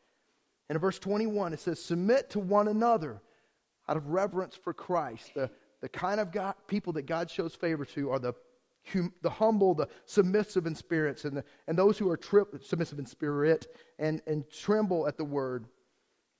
And 0.68 0.76
in 0.76 0.80
verse 0.80 0.98
21, 0.98 1.52
it 1.52 1.60
says, 1.60 1.82
Submit 1.82 2.30
to 2.30 2.38
one 2.38 2.68
another 2.68 3.20
out 3.88 3.96
of 3.96 4.08
reverence 4.08 4.54
for 4.54 4.72
Christ. 4.72 5.34
The, 5.34 5.50
the 5.80 5.88
kind 5.88 6.20
of 6.20 6.32
God, 6.32 6.54
people 6.66 6.92
that 6.94 7.06
God 7.06 7.30
shows 7.30 7.54
favor 7.54 7.84
to 7.86 8.10
are 8.10 8.18
the, 8.18 8.34
hum, 8.92 9.12
the 9.22 9.30
humble, 9.30 9.74
the 9.74 9.88
submissive 10.06 10.66
in 10.66 10.74
spirits, 10.74 11.24
and, 11.24 11.36
the, 11.36 11.44
and 11.66 11.78
those 11.78 11.98
who 11.98 12.10
are 12.10 12.16
tri- 12.16 12.42
submissive 12.62 12.98
in 12.98 13.06
spirit 13.06 13.66
and, 13.98 14.22
and 14.26 14.48
tremble 14.50 15.06
at 15.06 15.16
the 15.16 15.24
word. 15.24 15.66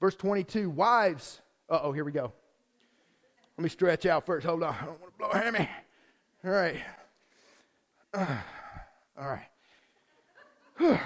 Verse 0.00 0.14
22, 0.14 0.70
Wives, 0.70 1.40
uh 1.68 1.80
oh, 1.82 1.92
here 1.92 2.04
we 2.04 2.12
go. 2.12 2.32
Let 3.56 3.62
me 3.62 3.68
stretch 3.68 4.06
out 4.06 4.24
first. 4.24 4.46
Hold 4.46 4.62
on. 4.62 4.74
I 4.74 4.86
don't 4.86 5.00
want 5.00 5.12
to 5.12 5.18
blow 5.18 5.28
a 5.30 5.38
hammy. 5.38 5.68
All 6.44 6.50
right. 6.50 6.76
Uh, 8.14 8.36
all 9.18 9.28
right. 9.28 9.48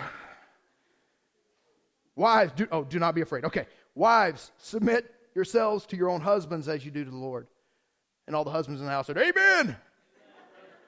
Wives, 2.17 2.53
do, 2.53 2.67
oh, 2.71 2.85
do 2.85 2.99
not 2.99 3.15
be 3.15 3.21
afraid. 3.21 3.45
Okay. 3.45 3.67
Wives, 3.95 4.53
submit 4.59 5.13
yourselves 5.35 5.87
to 5.87 5.97
your 5.97 6.11
own 6.11 6.21
husbands 6.21 6.69
as 6.69 6.85
you 6.85 6.91
do 6.91 7.05
to 7.05 7.11
the 7.11 7.17
Lord. 7.17 7.47
And 8.27 8.37
all 8.37 8.45
the 8.45 8.51
husbands 8.51 8.81
in 8.81 8.87
the 8.87 8.93
house 8.93 9.07
said, 9.07 9.19
Amen. 9.19 9.77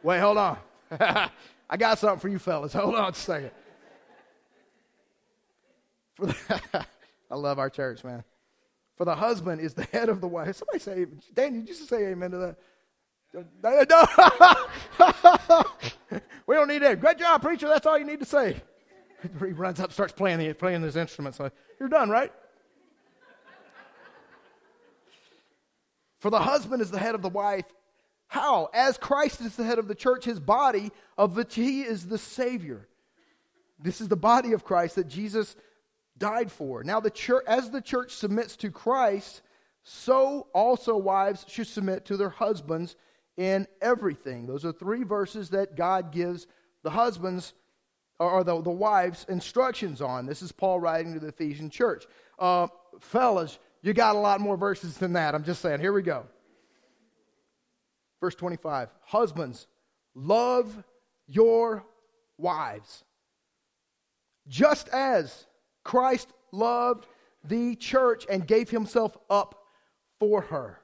Wait, 0.02 0.20
hold 0.20 0.36
on. 0.36 0.58
I 0.90 1.30
got 1.78 1.98
something 1.98 2.20
for 2.20 2.28
you 2.28 2.38
fellas. 2.38 2.72
Hold 2.72 2.94
on 2.94 3.10
a 3.10 3.14
second. 3.14 3.50
For 6.14 6.26
the, 6.26 6.36
I 7.30 7.36
love 7.36 7.58
our 7.58 7.70
church, 7.70 8.04
man. 8.04 8.22
For 8.96 9.04
the 9.04 9.16
husband 9.16 9.60
is 9.60 9.74
the 9.74 9.84
head 9.84 10.08
of 10.08 10.20
the 10.20 10.28
wife. 10.28 10.56
Somebody 10.56 10.78
say, 10.78 11.06
Dan, 11.34 11.52
did 11.52 11.68
you 11.68 11.74
just 11.74 11.88
say 11.88 12.06
amen 12.06 12.30
to 12.30 12.38
that? 12.38 12.56
we 16.46 16.54
don't 16.54 16.68
need 16.68 16.82
that. 16.82 17.00
Great 17.00 17.18
job, 17.18 17.42
preacher. 17.42 17.66
That's 17.66 17.84
all 17.84 17.98
you 17.98 18.04
need 18.04 18.20
to 18.20 18.26
say. 18.26 18.62
he 19.38 19.52
runs 19.52 19.80
up, 19.80 19.92
starts 19.92 20.12
playing, 20.12 20.38
the, 20.38 20.52
playing 20.52 20.82
his 20.82 20.96
instruments. 20.96 21.38
So, 21.38 21.50
You're 21.78 21.88
done, 21.88 22.10
right? 22.10 22.32
For 26.18 26.30
the 26.30 26.40
husband 26.40 26.80
is 26.80 26.90
the 26.90 26.98
head 26.98 27.14
of 27.14 27.20
the 27.20 27.28
wife. 27.28 27.66
How? 28.28 28.70
As 28.72 28.96
Christ 28.96 29.42
is 29.42 29.56
the 29.56 29.64
head 29.64 29.78
of 29.78 29.88
the 29.88 29.94
church, 29.94 30.24
his 30.24 30.40
body, 30.40 30.90
of 31.18 31.37
which 31.37 31.54
he 31.54 31.82
is 31.82 32.06
the 32.06 32.16
Savior. 32.16 32.88
This 33.78 34.00
is 34.00 34.08
the 34.08 34.16
body 34.16 34.52
of 34.54 34.64
Christ 34.64 34.96
that 34.96 35.08
Jesus 35.08 35.54
died 36.16 36.50
for. 36.50 36.82
Now, 36.82 36.98
the 37.00 37.10
church, 37.10 37.44
as 37.46 37.70
the 37.70 37.82
church 37.82 38.12
submits 38.12 38.56
to 38.56 38.70
Christ, 38.70 39.42
so 39.82 40.46
also 40.54 40.96
wives 40.96 41.44
should 41.46 41.66
submit 41.66 42.06
to 42.06 42.16
their 42.16 42.30
husbands 42.30 42.96
in 43.37 43.66
everything. 43.82 44.46
Those 44.46 44.64
are 44.64 44.72
three 44.72 45.02
verses 45.02 45.50
that 45.50 45.76
God 45.76 46.10
gives 46.10 46.46
the 46.82 46.90
husbands 46.90 47.52
or 48.18 48.44
the, 48.44 48.61
the 48.62 48.70
wives 48.70 49.27
instructions 49.29 50.00
on. 50.00 50.27
This 50.27 50.42
is 50.42 50.53
Paul 50.53 50.81
writing 50.81 51.14
to 51.14 51.20
the 51.20 51.29
Ephesian 51.29 51.70
church. 51.70 52.07
Uh, 52.38 52.68
fellas, 53.00 53.59
you 53.83 53.92
got 53.92 54.16
a 54.16 54.18
lot 54.18 54.40
more 54.40 54.57
verses 54.57 54.96
than 54.96 55.12
that. 55.14 55.35
I'm 55.35 55.44
just 55.44 55.61
saying. 55.61 55.81
Here 55.81 55.92
we 55.92 56.03
go. 56.03 56.27
Verse 58.20 58.35
25 58.35 58.88
Husbands, 59.03 59.66
love 60.14 60.83
your 61.27 61.85
wives, 62.38 63.05
just 64.48 64.88
as 64.88 65.46
Christ 65.83 66.29
loved 66.53 67.07
the 67.42 67.77
church 67.77 68.24
and 68.31 68.46
gave 68.46 68.70
himself 68.70 69.16
up 69.29 69.66
for 70.18 70.40
her 70.42 70.81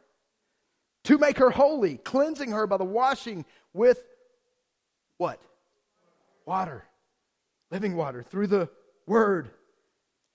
to 1.04 1.16
make 1.16 1.38
her 1.38 1.50
holy, 1.50 1.96
cleansing 1.96 2.50
her 2.50 2.66
by 2.66 2.76
the 2.76 2.84
washing 2.84 3.44
with 3.72 4.04
what? 5.16 5.40
Water, 6.44 6.84
living 7.70 7.96
water, 7.96 8.22
through 8.22 8.48
the 8.48 8.68
word, 9.06 9.50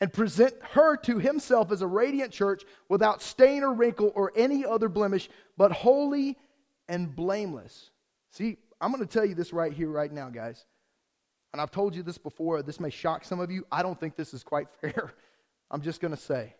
and 0.02 0.12
present 0.12 0.54
her 0.72 0.98
to 0.98 1.20
himself 1.20 1.72
as 1.72 1.82
a 1.82 1.88
radiant 1.88 2.32
church 2.32 2.64
without 2.90 3.22
stain 3.22 3.64
or 3.64 3.74
wrinkle 3.74 4.12
or 4.16 4.32
any 4.36 4.66
other 4.66 4.90
blemish, 4.90 5.30
but 5.58 5.72
holy 5.72 6.38
and 6.88 7.16
blameless. 7.16 7.92
See, 8.32 8.58
I'm 8.82 8.92
going 8.92 9.06
to 9.06 9.12
tell 9.12 9.26
you 9.26 9.36
this 9.36 9.54
right 9.54 9.72
here, 9.72 9.90
right 9.90 10.12
now, 10.12 10.30
guys. 10.30 10.66
And 11.54 11.62
I've 11.62 11.72
told 11.72 11.96
you 11.96 12.04
this 12.04 12.18
before. 12.18 12.62
This 12.62 12.82
may 12.82 12.90
shock 12.90 13.24
some 13.24 13.40
of 13.40 13.50
you. 13.50 13.66
I 13.72 13.82
don't 13.82 13.98
think 14.00 14.16
this 14.18 14.34
is 14.34 14.44
quite 14.44 14.68
fair. 14.82 15.14
I'm 15.72 15.82
just 15.82 16.02
going 16.02 16.14
to 16.14 16.22
say 16.22 16.54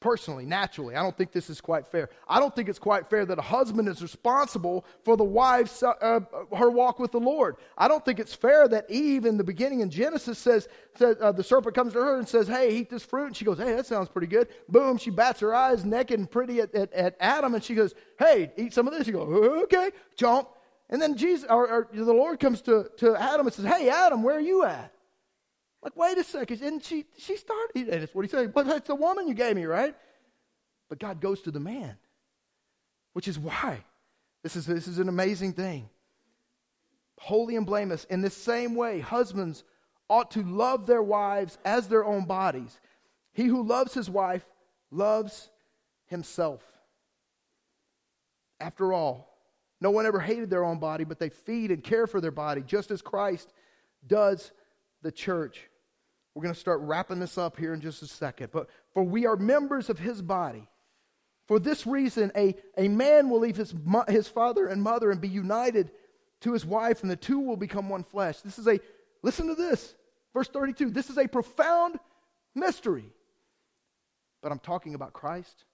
personally, 0.00 0.46
naturally. 0.46 0.96
I 0.96 1.02
don't 1.02 1.16
think 1.16 1.30
this 1.30 1.50
is 1.50 1.60
quite 1.60 1.86
fair. 1.86 2.08
I 2.26 2.40
don't 2.40 2.54
think 2.56 2.68
it's 2.68 2.78
quite 2.78 3.08
fair 3.08 3.24
that 3.26 3.38
a 3.38 3.42
husband 3.42 3.88
is 3.88 4.02
responsible 4.02 4.84
for 5.04 5.16
the 5.16 5.24
wife's 5.24 5.82
uh, 5.82 5.90
uh, 6.00 6.20
her 6.56 6.70
walk 6.70 6.98
with 6.98 7.12
the 7.12 7.20
Lord. 7.20 7.56
I 7.76 7.86
don't 7.86 8.04
think 8.04 8.18
it's 8.18 8.34
fair 8.34 8.66
that 8.68 8.90
Eve 8.90 9.26
in 9.26 9.36
the 9.36 9.44
beginning 9.44 9.80
in 9.80 9.90
Genesis 9.90 10.38
says, 10.38 10.68
says 10.96 11.16
uh, 11.20 11.32
the 11.32 11.44
serpent 11.44 11.74
comes 11.74 11.92
to 11.92 11.98
her 12.00 12.18
and 12.18 12.26
says, 12.26 12.48
"Hey, 12.48 12.74
eat 12.74 12.90
this 12.90 13.04
fruit," 13.04 13.26
and 13.26 13.36
she 13.36 13.44
goes, 13.44 13.58
"Hey, 13.58 13.74
that 13.74 13.86
sounds 13.86 14.08
pretty 14.08 14.26
good." 14.26 14.48
Boom, 14.68 14.96
she 14.96 15.10
bats 15.10 15.40
her 15.40 15.54
eyes 15.54 15.84
naked 15.84 16.18
and 16.18 16.30
pretty 16.30 16.60
at, 16.60 16.74
at, 16.74 16.92
at 16.92 17.16
Adam, 17.20 17.54
and 17.54 17.62
she 17.62 17.74
goes, 17.74 17.94
"Hey, 18.18 18.50
eat 18.56 18.72
some 18.72 18.88
of 18.88 18.94
this." 18.94 19.06
He 19.06 19.12
goes, 19.12 19.28
"Okay, 19.64 19.90
jump." 20.16 20.48
And 20.88 21.00
then 21.00 21.16
Jesus, 21.16 21.48
or, 21.48 21.68
or 21.68 21.88
the 21.92 22.12
Lord 22.12 22.40
comes 22.40 22.62
to, 22.62 22.90
to 22.96 23.14
Adam 23.14 23.46
and 23.46 23.54
says, 23.54 23.66
"Hey, 23.66 23.88
Adam, 23.88 24.22
where 24.22 24.36
are 24.36 24.40
you 24.40 24.64
at?" 24.64 24.92
Like, 25.82 25.96
wait 25.96 26.18
a 26.18 26.24
second. 26.24 26.60
And 26.62 26.82
she, 26.82 27.06
she 27.16 27.36
started, 27.36 27.88
and 27.88 28.02
that's 28.02 28.14
what 28.14 28.24
he 28.24 28.28
said. 28.28 28.52
But 28.52 28.66
it's 28.68 28.88
the 28.88 28.94
woman 28.94 29.28
you 29.28 29.34
gave 29.34 29.56
me, 29.56 29.64
right? 29.64 29.94
But 30.88 30.98
God 30.98 31.20
goes 31.20 31.40
to 31.42 31.50
the 31.50 31.60
man, 31.60 31.96
which 33.12 33.28
is 33.28 33.38
why 33.38 33.84
this 34.42 34.56
is, 34.56 34.66
this 34.66 34.88
is 34.88 34.98
an 34.98 35.08
amazing 35.08 35.52
thing. 35.52 35.88
Holy 37.18 37.56
and 37.56 37.66
blameless. 37.66 38.04
In 38.04 38.22
the 38.22 38.30
same 38.30 38.74
way, 38.74 39.00
husbands 39.00 39.64
ought 40.08 40.30
to 40.32 40.42
love 40.42 40.86
their 40.86 41.02
wives 41.02 41.58
as 41.64 41.88
their 41.88 42.04
own 42.04 42.24
bodies. 42.24 42.80
He 43.32 43.44
who 43.44 43.62
loves 43.62 43.94
his 43.94 44.10
wife 44.10 44.44
loves 44.90 45.50
himself. 46.06 46.62
After 48.58 48.92
all, 48.92 49.38
no 49.80 49.90
one 49.90 50.04
ever 50.04 50.20
hated 50.20 50.50
their 50.50 50.64
own 50.64 50.78
body, 50.78 51.04
but 51.04 51.18
they 51.18 51.30
feed 51.30 51.70
and 51.70 51.82
care 51.82 52.06
for 52.06 52.20
their 52.20 52.30
body, 52.30 52.62
just 52.62 52.90
as 52.90 53.00
Christ 53.00 53.52
does 54.06 54.50
the 55.02 55.12
church. 55.12 55.60
We're 56.34 56.42
going 56.42 56.54
to 56.54 56.60
start 56.60 56.80
wrapping 56.80 57.20
this 57.20 57.38
up 57.38 57.56
here 57.56 57.74
in 57.74 57.80
just 57.80 58.02
a 58.02 58.06
second. 58.06 58.50
But 58.52 58.68
for 58.94 59.02
we 59.02 59.26
are 59.26 59.36
members 59.36 59.90
of 59.90 59.98
his 59.98 60.22
body. 60.22 60.68
For 61.46 61.58
this 61.58 61.86
reason, 61.86 62.30
a, 62.36 62.54
a 62.76 62.88
man 62.88 63.28
will 63.28 63.40
leave 63.40 63.56
his, 63.56 63.74
his 64.08 64.28
father 64.28 64.66
and 64.66 64.80
mother 64.80 65.10
and 65.10 65.20
be 65.20 65.28
united 65.28 65.90
to 66.42 66.52
his 66.52 66.64
wife, 66.64 67.02
and 67.02 67.10
the 67.10 67.16
two 67.16 67.40
will 67.40 67.56
become 67.56 67.88
one 67.88 68.04
flesh. 68.04 68.40
This 68.40 68.58
is 68.58 68.68
a, 68.68 68.78
listen 69.22 69.48
to 69.48 69.54
this, 69.54 69.94
verse 70.32 70.48
32. 70.48 70.90
This 70.90 71.10
is 71.10 71.18
a 71.18 71.26
profound 71.26 71.98
mystery. 72.54 73.12
But 74.42 74.52
I'm 74.52 74.58
talking 74.60 74.94
about 74.94 75.12
Christ 75.12 75.64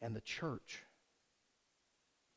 and 0.00 0.14
the 0.14 0.20
church. 0.20 0.82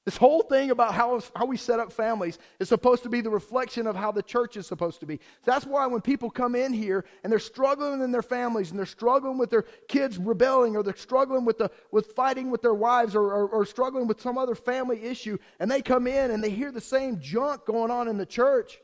This 0.08 0.15
whole 0.15 0.41
thing 0.41 0.72
about 0.72 0.93
how, 0.93 1.20
how 1.36 1.46
we 1.46 1.58
set 1.58 1.82
up 1.82 1.91
families 1.91 2.39
is 2.62 2.70
supposed 2.70 3.04
to 3.04 3.10
be 3.10 3.20
the 3.20 3.30
reflection 3.30 3.86
of 3.86 3.98
how 3.98 4.10
the 4.10 4.24
church 4.24 4.56
is 4.56 4.65
supposed 4.65 5.02
to 5.02 5.06
be. 5.06 5.17
So 5.17 5.52
that's 5.52 5.65
why 5.65 5.86
when 5.86 6.00
people 6.00 6.30
come 6.30 6.56
in 6.56 6.72
here 6.72 7.04
and 7.26 7.30
they're 7.30 7.39
struggling 7.39 8.02
in 8.02 8.13
their 8.13 8.22
families 8.22 8.70
and 8.70 8.80
they're 8.80 8.86
struggling 8.86 9.38
with 9.38 9.50
their 9.50 9.65
kids 9.89 10.17
rebelling 10.17 10.78
or 10.78 10.82
they're 10.82 10.96
struggling 10.96 11.43
with, 11.43 11.58
the, 11.58 11.70
with 11.91 12.13
fighting 12.13 12.50
with 12.50 12.62
their 12.62 12.74
wives 12.74 13.15
or, 13.15 13.34
or, 13.34 13.50
or 13.50 13.65
struggling 13.65 14.08
with 14.08 14.22
some 14.22 14.38
other 14.38 14.56
family 14.56 15.04
issue 15.04 15.38
and 15.60 15.70
they 15.70 15.82
come 15.82 16.08
in 16.08 16.32
and 16.32 16.41
they 16.41 16.52
hear 16.52 16.72
the 16.72 16.80
same 16.80 17.20
junk 17.20 17.65
going 17.65 17.91
on 17.91 18.08
in 18.08 18.17
the 18.17 18.26
church, 18.26 18.80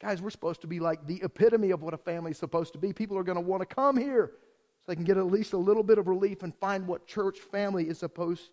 guys, 0.00 0.20
we're 0.20 0.28
supposed 0.28 0.62
to 0.62 0.66
be 0.66 0.80
like 0.80 1.06
the 1.06 1.22
epitome 1.22 1.70
of 1.70 1.82
what 1.82 1.94
a 1.94 1.98
family 1.98 2.32
is 2.32 2.38
supposed 2.38 2.72
to 2.72 2.80
be. 2.80 2.92
People 2.92 3.16
are 3.16 3.22
going 3.22 3.38
to 3.38 3.40
want 3.40 3.60
to 3.60 3.76
come 3.76 3.96
here 3.96 4.32
so 4.80 4.84
they 4.88 4.96
can 4.96 5.04
get 5.04 5.18
at 5.18 5.26
least 5.26 5.52
a 5.52 5.56
little 5.56 5.84
bit 5.84 5.98
of 5.98 6.08
relief 6.08 6.42
and 6.42 6.52
find 6.56 6.84
what 6.84 7.06
church 7.06 7.38
family 7.38 7.84
is 7.88 7.98
supposed 7.98 8.50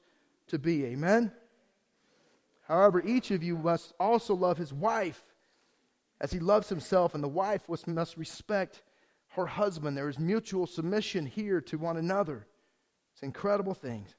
to 0.49 0.59
be. 0.59 0.85
Amen? 0.85 1.31
However, 2.67 3.01
each 3.05 3.31
of 3.31 3.43
you 3.43 3.57
must 3.57 3.93
also 3.99 4.33
love 4.33 4.57
his 4.57 4.73
wife 4.73 5.23
as 6.19 6.31
he 6.31 6.39
loves 6.39 6.69
himself, 6.69 7.13
and 7.13 7.23
the 7.23 7.27
wife 7.27 7.63
must 7.87 8.17
respect 8.17 8.81
her 9.29 9.45
husband. 9.45 9.95
There 9.95 10.09
is 10.09 10.17
mutual 10.17 10.65
submission 10.65 11.25
here 11.25 11.61
to 11.61 11.77
one 11.77 11.97
another. 11.97 12.47
It's 13.13 13.21
incredible 13.21 13.73
things. 13.73 14.15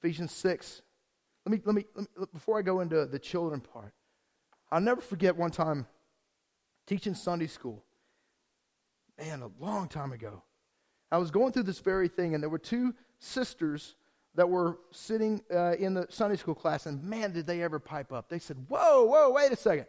Ephesians 0.00 0.32
6. 0.32 0.82
Let 1.44 1.52
me, 1.52 1.60
let 1.64 1.74
me, 1.74 1.84
let 1.94 2.18
me, 2.18 2.26
before 2.32 2.58
I 2.58 2.62
go 2.62 2.80
into 2.80 3.04
the 3.04 3.18
children 3.18 3.60
part, 3.60 3.92
I'll 4.70 4.80
never 4.80 5.02
forget 5.02 5.36
one 5.36 5.50
time 5.50 5.86
teaching 6.86 7.14
Sunday 7.14 7.46
school. 7.46 7.84
Man, 9.18 9.42
a 9.42 9.50
long 9.62 9.88
time 9.88 10.12
ago. 10.12 10.42
I 11.12 11.18
was 11.18 11.30
going 11.30 11.52
through 11.52 11.64
this 11.64 11.78
very 11.78 12.08
thing, 12.08 12.34
and 12.34 12.42
there 12.42 12.50
were 12.50 12.58
two 12.58 12.94
sisters 13.18 13.96
that 14.34 14.48
were 14.48 14.78
sitting 14.90 15.42
uh, 15.52 15.72
in 15.76 15.94
the 15.94 16.06
Sunday 16.10 16.36
school 16.36 16.54
class, 16.54 16.86
and 16.86 17.02
man, 17.02 17.32
did 17.32 17.46
they 17.46 17.62
ever 17.62 17.78
pipe 17.78 18.12
up. 18.12 18.28
They 18.28 18.38
said, 18.38 18.56
Whoa, 18.68 19.04
whoa, 19.04 19.30
wait 19.30 19.52
a 19.52 19.56
second. 19.56 19.86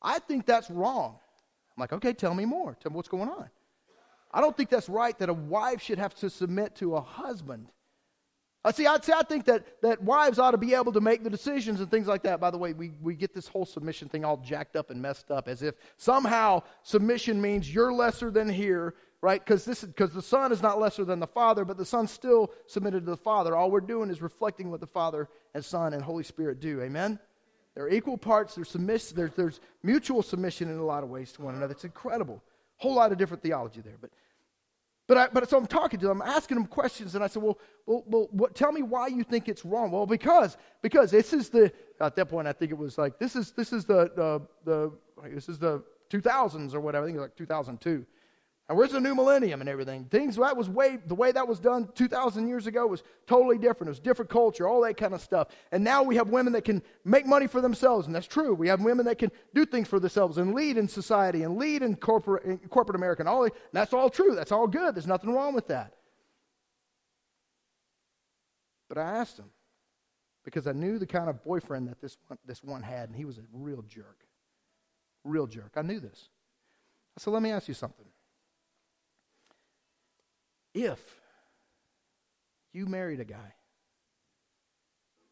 I 0.00 0.18
think 0.18 0.46
that's 0.46 0.70
wrong. 0.70 1.18
I'm 1.76 1.80
like, 1.80 1.92
Okay, 1.92 2.12
tell 2.12 2.34
me 2.34 2.44
more. 2.44 2.76
Tell 2.80 2.90
me 2.90 2.96
what's 2.96 3.08
going 3.08 3.28
on. 3.28 3.50
I 4.32 4.40
don't 4.40 4.56
think 4.56 4.70
that's 4.70 4.88
right 4.88 5.18
that 5.18 5.28
a 5.28 5.34
wife 5.34 5.82
should 5.82 5.98
have 5.98 6.14
to 6.16 6.30
submit 6.30 6.74
to 6.76 6.96
a 6.96 7.00
husband. 7.00 7.68
I 8.64 8.70
see, 8.70 8.86
I, 8.86 8.98
see, 9.00 9.12
I 9.12 9.22
think 9.22 9.44
that, 9.46 9.82
that 9.82 10.02
wives 10.02 10.38
ought 10.38 10.52
to 10.52 10.58
be 10.58 10.74
able 10.74 10.92
to 10.92 11.00
make 11.00 11.24
the 11.24 11.30
decisions 11.30 11.80
and 11.80 11.90
things 11.90 12.06
like 12.06 12.22
that. 12.22 12.38
By 12.38 12.50
the 12.50 12.58
way, 12.58 12.72
we, 12.72 12.92
we 13.02 13.16
get 13.16 13.34
this 13.34 13.48
whole 13.48 13.66
submission 13.66 14.08
thing 14.08 14.24
all 14.24 14.36
jacked 14.36 14.76
up 14.76 14.90
and 14.90 15.02
messed 15.02 15.32
up 15.32 15.48
as 15.48 15.62
if 15.62 15.74
somehow 15.96 16.62
submission 16.84 17.42
means 17.42 17.72
you're 17.74 17.92
lesser 17.92 18.30
than 18.30 18.48
here 18.48 18.94
right? 19.22 19.42
Because 19.42 19.64
this 19.64 19.84
because 19.84 20.12
the 20.12 20.20
Son 20.20 20.52
is 20.52 20.60
not 20.60 20.78
lesser 20.78 21.04
than 21.04 21.20
the 21.20 21.26
Father, 21.26 21.64
but 21.64 21.78
the 21.78 21.86
Son 21.86 22.06
still 22.06 22.52
submitted 22.66 23.04
to 23.06 23.10
the 23.12 23.16
Father. 23.16 23.56
All 23.56 23.70
we're 23.70 23.80
doing 23.80 24.10
is 24.10 24.20
reflecting 24.20 24.70
what 24.70 24.80
the 24.80 24.86
Father 24.86 25.28
and 25.54 25.64
Son 25.64 25.94
and 25.94 26.02
Holy 26.02 26.24
Spirit 26.24 26.60
do. 26.60 26.82
Amen. 26.82 27.18
They're 27.74 27.88
equal 27.88 28.18
parts. 28.18 28.54
There's, 28.54 28.68
submiss- 28.68 29.14
there's, 29.14 29.32
there's 29.34 29.60
mutual 29.82 30.22
submission 30.22 30.68
in 30.68 30.76
a 30.76 30.84
lot 30.84 31.02
of 31.02 31.08
ways 31.08 31.32
to 31.32 31.42
one 31.42 31.54
another. 31.54 31.72
It's 31.72 31.84
incredible. 31.84 32.42
Whole 32.76 32.94
lot 32.94 33.12
of 33.12 33.18
different 33.18 33.42
theology 33.42 33.80
there, 33.80 33.96
but. 33.98 34.10
But, 35.08 35.18
I, 35.18 35.28
but 35.32 35.50
so 35.50 35.58
I'm 35.58 35.66
talking 35.66 35.98
to 35.98 36.06
them, 36.06 36.22
I'm 36.22 36.28
asking 36.28 36.56
them 36.56 36.66
questions, 36.66 37.16
and 37.16 37.24
I 37.24 37.26
said, 37.26 37.42
well, 37.42 37.58
well, 37.86 38.04
well 38.06 38.28
what, 38.30 38.54
tell 38.54 38.70
me 38.70 38.82
why 38.82 39.08
you 39.08 39.24
think 39.24 39.48
it's 39.48 39.64
wrong. 39.64 39.90
Well, 39.90 40.06
because 40.06 40.56
because 40.80 41.10
this 41.10 41.32
is 41.32 41.50
the 41.50 41.72
at 42.00 42.14
that 42.16 42.26
point 42.26 42.46
I 42.46 42.52
think 42.52 42.70
it 42.70 42.78
was 42.78 42.96
like 42.96 43.18
this 43.18 43.34
is 43.34 43.50
this 43.50 43.72
is 43.72 43.84
the 43.84 44.10
the, 44.14 44.40
the 44.64 44.92
this 45.28 45.48
is 45.48 45.58
the 45.58 45.82
2000s 46.08 46.72
or 46.72 46.80
whatever. 46.80 47.04
I 47.04 47.08
think 47.08 47.16
it 47.16 47.20
was 47.20 47.28
like 47.30 47.36
2002. 47.36 48.06
And 48.68 48.78
where's 48.78 48.92
the 48.92 49.00
new 49.00 49.14
millennium 49.14 49.60
and 49.60 49.68
everything? 49.68 50.04
Things 50.04 50.36
that 50.36 50.56
was 50.56 50.68
way 50.68 50.98
the 51.06 51.14
way 51.14 51.32
that 51.32 51.46
was 51.46 51.58
done 51.58 51.88
2,000 51.94 52.46
years 52.46 52.66
ago 52.66 52.86
was 52.86 53.02
totally 53.26 53.58
different. 53.58 53.88
It 53.88 53.90
was 53.90 54.00
different 54.00 54.30
culture, 54.30 54.68
all 54.68 54.80
that 54.82 54.96
kind 54.96 55.14
of 55.14 55.20
stuff. 55.20 55.48
And 55.72 55.82
now 55.82 56.02
we 56.02 56.16
have 56.16 56.28
women 56.28 56.52
that 56.52 56.64
can 56.64 56.82
make 57.04 57.26
money 57.26 57.48
for 57.48 57.60
themselves, 57.60 58.06
and 58.06 58.14
that's 58.14 58.26
true. 58.26 58.54
We 58.54 58.68
have 58.68 58.80
women 58.80 59.04
that 59.06 59.18
can 59.18 59.32
do 59.52 59.66
things 59.66 59.88
for 59.88 59.98
themselves 59.98 60.38
and 60.38 60.54
lead 60.54 60.76
in 60.76 60.86
society 60.88 61.42
and 61.42 61.58
lead 61.58 61.82
in 61.82 61.96
corporate, 61.96 62.44
in 62.44 62.58
corporate 62.58 62.96
America. 62.96 63.22
And 63.22 63.28
all 63.28 63.48
that's 63.72 63.92
all 63.92 64.08
true. 64.08 64.34
That's 64.34 64.52
all 64.52 64.68
good. 64.68 64.94
There's 64.94 65.06
nothing 65.08 65.32
wrong 65.34 65.54
with 65.54 65.66
that. 65.68 65.94
But 68.88 68.98
I 68.98 69.18
asked 69.18 69.38
him 69.38 69.50
because 70.44 70.66
I 70.66 70.72
knew 70.72 70.98
the 70.98 71.06
kind 71.06 71.28
of 71.28 71.42
boyfriend 71.42 71.88
that 71.88 72.00
this 72.00 72.16
one, 72.28 72.38
this 72.46 72.62
one 72.62 72.82
had, 72.82 73.08
and 73.08 73.16
he 73.16 73.24
was 73.24 73.38
a 73.38 73.42
real 73.52 73.82
jerk. 73.82 74.24
Real 75.24 75.46
jerk. 75.46 75.72
I 75.76 75.82
knew 75.82 75.98
this. 75.98 76.28
I 77.16 77.20
said, 77.20 77.32
let 77.32 77.42
me 77.42 77.50
ask 77.50 77.68
you 77.68 77.74
something. 77.74 78.06
If 80.74 81.00
you 82.72 82.86
married 82.86 83.20
a 83.20 83.24
guy 83.24 83.54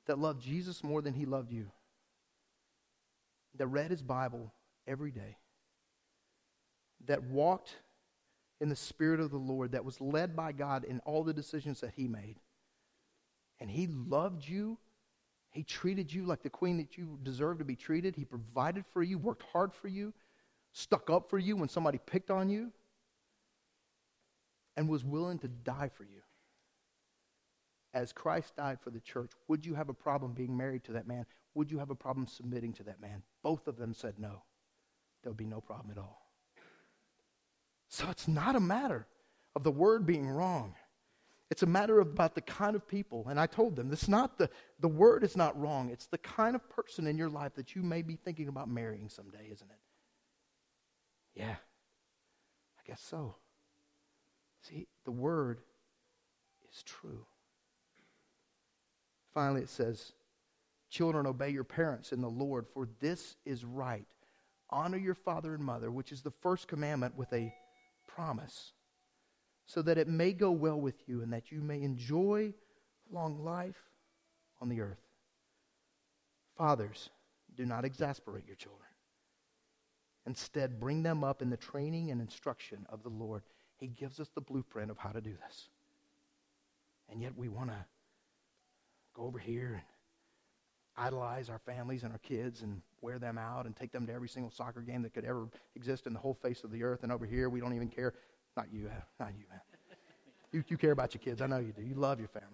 that 0.07 0.19
loved 0.19 0.43
Jesus 0.43 0.85
more 0.85 1.01
than 1.01 1.15
he 1.15 1.25
loved 1.25 1.53
you, 1.53 1.71
that 3.57 3.67
read 3.67 3.91
his 3.91 4.03
Bible 4.03 4.53
every 4.87 5.11
day, 5.11 5.37
that 7.07 7.23
walked 7.25 7.75
in 8.61 8.69
the 8.69 8.77
Spirit 8.77 9.21
of 9.21 9.31
the 9.31 9.39
Lord, 9.39 9.73
that 9.73 9.85
was 9.85 10.01
led 10.01 10.37
by 10.37 10.53
God 10.53 10.85
in 10.85 11.01
all 11.01 11.25
the 11.25 11.33
decisions 11.33 11.81
that 11.81 11.93
he 11.97 12.07
made, 12.07 12.37
and 13.59 13.71
he 13.71 13.87
loved 13.87 14.47
you, 14.47 14.77
he 15.51 15.63
treated 15.63 16.13
you 16.13 16.25
like 16.25 16.43
the 16.43 16.51
queen 16.51 16.77
that 16.77 16.99
you 16.99 17.19
deserve 17.23 17.59
to 17.59 17.65
be 17.65 17.77
treated, 17.77 18.15
he 18.15 18.25
provided 18.25 18.85
for 18.93 19.03
you, 19.03 19.19
worked 19.19 19.45
hard 19.53 19.73
for 19.73 19.89
you, 19.89 20.13
stuck 20.73 21.09
up 21.09 21.31
for 21.31 21.39
you 21.39 21.57
when 21.57 21.69
somebody 21.69 21.99
picked 22.07 22.31
on 22.31 22.51
you 22.51 22.71
and 24.81 24.89
was 24.89 25.05
willing 25.05 25.39
to 25.39 25.47
die 25.47 25.91
for 25.95 26.05
you, 26.05 26.23
as 27.93 28.15
Christ 28.15 28.57
died 28.57 28.79
for 28.81 28.89
the 28.89 28.99
church, 28.99 29.31
would 29.47 29.67
you 29.67 29.75
have 29.75 29.91
a 29.91 29.95
problem 29.95 30.33
being 30.33 30.57
married 30.57 30.85
to 30.85 30.93
that 30.93 31.07
man? 31.07 31.27
Would 31.53 31.71
you 31.71 31.79
have 31.81 31.91
a 31.91 31.95
problem 31.95 32.27
submitting 32.27 32.73
to 32.75 32.83
that 32.85 32.99
man? 32.99 33.23
Both 33.43 33.69
of 33.69 33.77
them 33.77 33.93
said 33.93 34.15
no. 34.19 34.43
There 35.23 35.31
would 35.31 35.37
be 35.37 35.45
no 35.45 35.61
problem 35.61 35.91
at 35.91 35.99
all. 35.99 36.23
So 37.89 38.07
it's 38.09 38.27
not 38.27 38.57
a 38.57 38.61
matter 38.61 39.07
of 39.55 39.65
the 39.65 39.71
word 39.71 40.07
being 40.07 40.31
wrong. 40.31 40.75
It's 41.51 41.63
a 41.63 41.67
matter 41.67 42.01
of 42.01 42.07
about 42.07 42.35
the 42.35 42.41
kind 42.41 42.75
of 42.75 42.89
people. 42.89 43.27
And 43.29 43.39
I 43.39 43.45
told 43.45 43.77
them, 43.77 43.91
this 43.91 44.09
not 44.09 44.39
the, 44.39 44.49
the 44.79 44.89
word 44.89 45.25
is 45.25 45.37
not 45.37 45.61
wrong. 45.61 45.91
It's 45.91 46.07
the 46.07 46.17
kind 46.17 46.55
of 46.55 46.67
person 46.71 47.07
in 47.07 47.19
your 47.19 47.29
life 47.29 47.53
that 47.57 47.77
you 47.77 47.83
may 47.83 48.01
be 48.01 48.17
thinking 48.17 48.49
about 48.49 48.71
marrying 48.71 49.11
someday, 49.11 49.51
isn't 49.53 49.71
it? 49.71 49.79
Yeah, 51.35 51.57
I 52.79 52.83
guess 52.87 53.03
so. 53.03 53.35
See, 54.63 54.87
the 55.05 55.11
word 55.11 55.61
is 56.71 56.83
true. 56.83 57.27
Finally, 59.33 59.63
it 59.63 59.69
says, 59.69 60.13
Children, 60.91 61.27
obey 61.27 61.51
your 61.51 61.65
parents 61.65 62.13
in 62.13 62.21
the 62.21 62.29
Lord, 62.29 62.67
for 62.75 62.89
this 62.99 63.37
is 63.45 63.65
right. 63.65 64.07
Honor 64.71 64.99
your 64.99 65.15
father 65.15 65.55
and 65.55 65.65
mother, 65.65 65.91
which 65.91 66.11
is 66.11 66.21
the 66.21 66.33
first 66.43 66.67
commandment 66.67 67.17
with 67.17 67.33
a 67.33 67.55
promise, 68.09 68.73
so 69.67 69.83
that 69.83 69.99
it 69.99 70.09
may 70.09 70.33
go 70.33 70.51
well 70.51 70.81
with 70.81 70.97
you 71.07 71.23
and 71.23 71.33
that 71.33 71.53
you 71.53 71.61
may 71.61 71.83
enjoy 71.83 72.53
long 73.13 73.45
life 73.45 73.81
on 74.61 74.69
the 74.69 74.81
earth. 74.81 75.01
Fathers, 76.57 77.11
do 77.57 77.65
not 77.65 77.85
exasperate 77.85 78.47
your 78.47 78.57
children. 78.57 78.81
Instead, 80.27 80.81
bring 80.81 81.03
them 81.03 81.25
up 81.25 81.41
in 81.41 81.51
the 81.51 81.57
training 81.57 82.11
and 82.11 82.21
instruction 82.21 82.85
of 82.91 83.03
the 83.03 83.09
Lord. 83.09 83.43
He 83.81 83.89
gives 83.89 84.21
us 84.21 84.29
the 84.35 84.41
blueprint 84.43 84.91
of 84.91 84.99
how 84.99 85.11
to 85.11 85.21
do 85.21 85.33
this. 85.47 85.69
And 87.11 87.21
yet 87.21 87.33
we 87.37 87.49
want 87.49 87.71
to 87.71 87.85
go 89.15 89.23
over 89.23 89.39
here 89.39 89.73
and 89.73 89.83
idolize 90.97 91.49
our 91.49 91.59
families 91.59 92.03
and 92.03 92.13
our 92.13 92.19
kids 92.19 92.63
and 92.63 92.83
wear 93.01 93.19
them 93.19 93.39
out 93.39 93.65
and 93.65 93.75
take 93.75 93.91
them 93.91 94.07
to 94.07 94.13
every 94.13 94.29
single 94.29 94.51
soccer 94.51 94.83
game 94.83 95.03
that 95.03 95.15
could 95.15 95.25
ever 95.25 95.49
exist 95.75 96.07
in 96.07 96.13
the 96.13 96.19
whole 96.19 96.35
face 96.35 96.63
of 96.63 96.71
the 96.71 96.85
earth. 96.85 97.03
And 97.03 97.11
over 97.11 97.25
here, 97.25 97.49
we 97.49 97.59
don't 97.59 97.75
even 97.75 97.89
care. 97.89 98.15
Not 98.57 98.67
you, 98.73 98.87
uh, 98.87 99.01
not 99.19 99.33
you, 99.39 99.45
man. 99.51 99.61
You, 100.53 100.65
you 100.69 100.77
care 100.77 100.93
about 100.93 101.15
your 101.15 101.23
kids. 101.23 101.41
I 101.41 101.47
know 101.47 101.59
you 101.59 101.73
do. 101.73 101.83
You 101.83 101.95
love 101.95 102.19
your 102.19 102.29
family. 102.29 102.49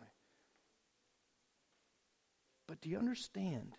But 2.69 2.81
do 2.81 2.89
you 2.89 2.99
understand 2.99 3.73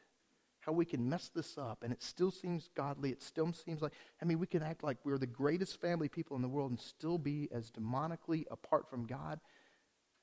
how 0.68 0.74
we 0.74 0.86
can 0.86 1.08
mess 1.08 1.32
this 1.34 1.58
up 1.58 1.82
and 1.82 1.94
it 1.94 2.04
still 2.04 2.30
seems 2.30 2.70
godly? 2.76 3.10
It 3.10 3.24
still 3.24 3.54
seems 3.54 3.82
like, 3.82 3.94
I 4.22 4.26
mean, 4.26 4.38
we 4.38 4.48
can 4.48 4.62
act 4.62 4.84
like 4.84 4.98
we're 5.06 5.18
the 5.18 5.26
greatest 5.26 5.80
family 5.80 6.10
people 6.10 6.36
in 6.36 6.42
the 6.42 6.50
world 6.50 6.72
and 6.72 6.80
still 6.80 7.18
be 7.18 7.48
as 7.54 7.72
demonically 7.72 8.44
apart 8.52 8.90
from 8.90 9.06
God 9.06 9.40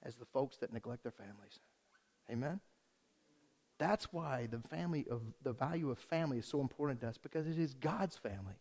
as 0.02 0.16
the 0.16 0.26
folks 0.26 0.58
that 0.58 0.70
neglect 0.70 1.02
their 1.02 1.12
families. 1.12 1.60
Amen? 2.30 2.60
That's 3.78 4.12
why 4.12 4.46
the 4.50 4.60
family 4.68 5.06
of 5.10 5.22
the 5.42 5.54
value 5.54 5.90
of 5.90 5.98
family 5.98 6.38
is 6.38 6.46
so 6.46 6.60
important 6.60 7.00
to 7.00 7.08
us 7.08 7.16
because 7.16 7.46
it 7.46 7.58
is 7.58 7.72
God's 7.72 8.16
family. 8.16 8.60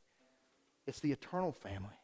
It's 0.88 1.02
the 1.02 1.12
eternal 1.12 1.52
family. 1.52 2.00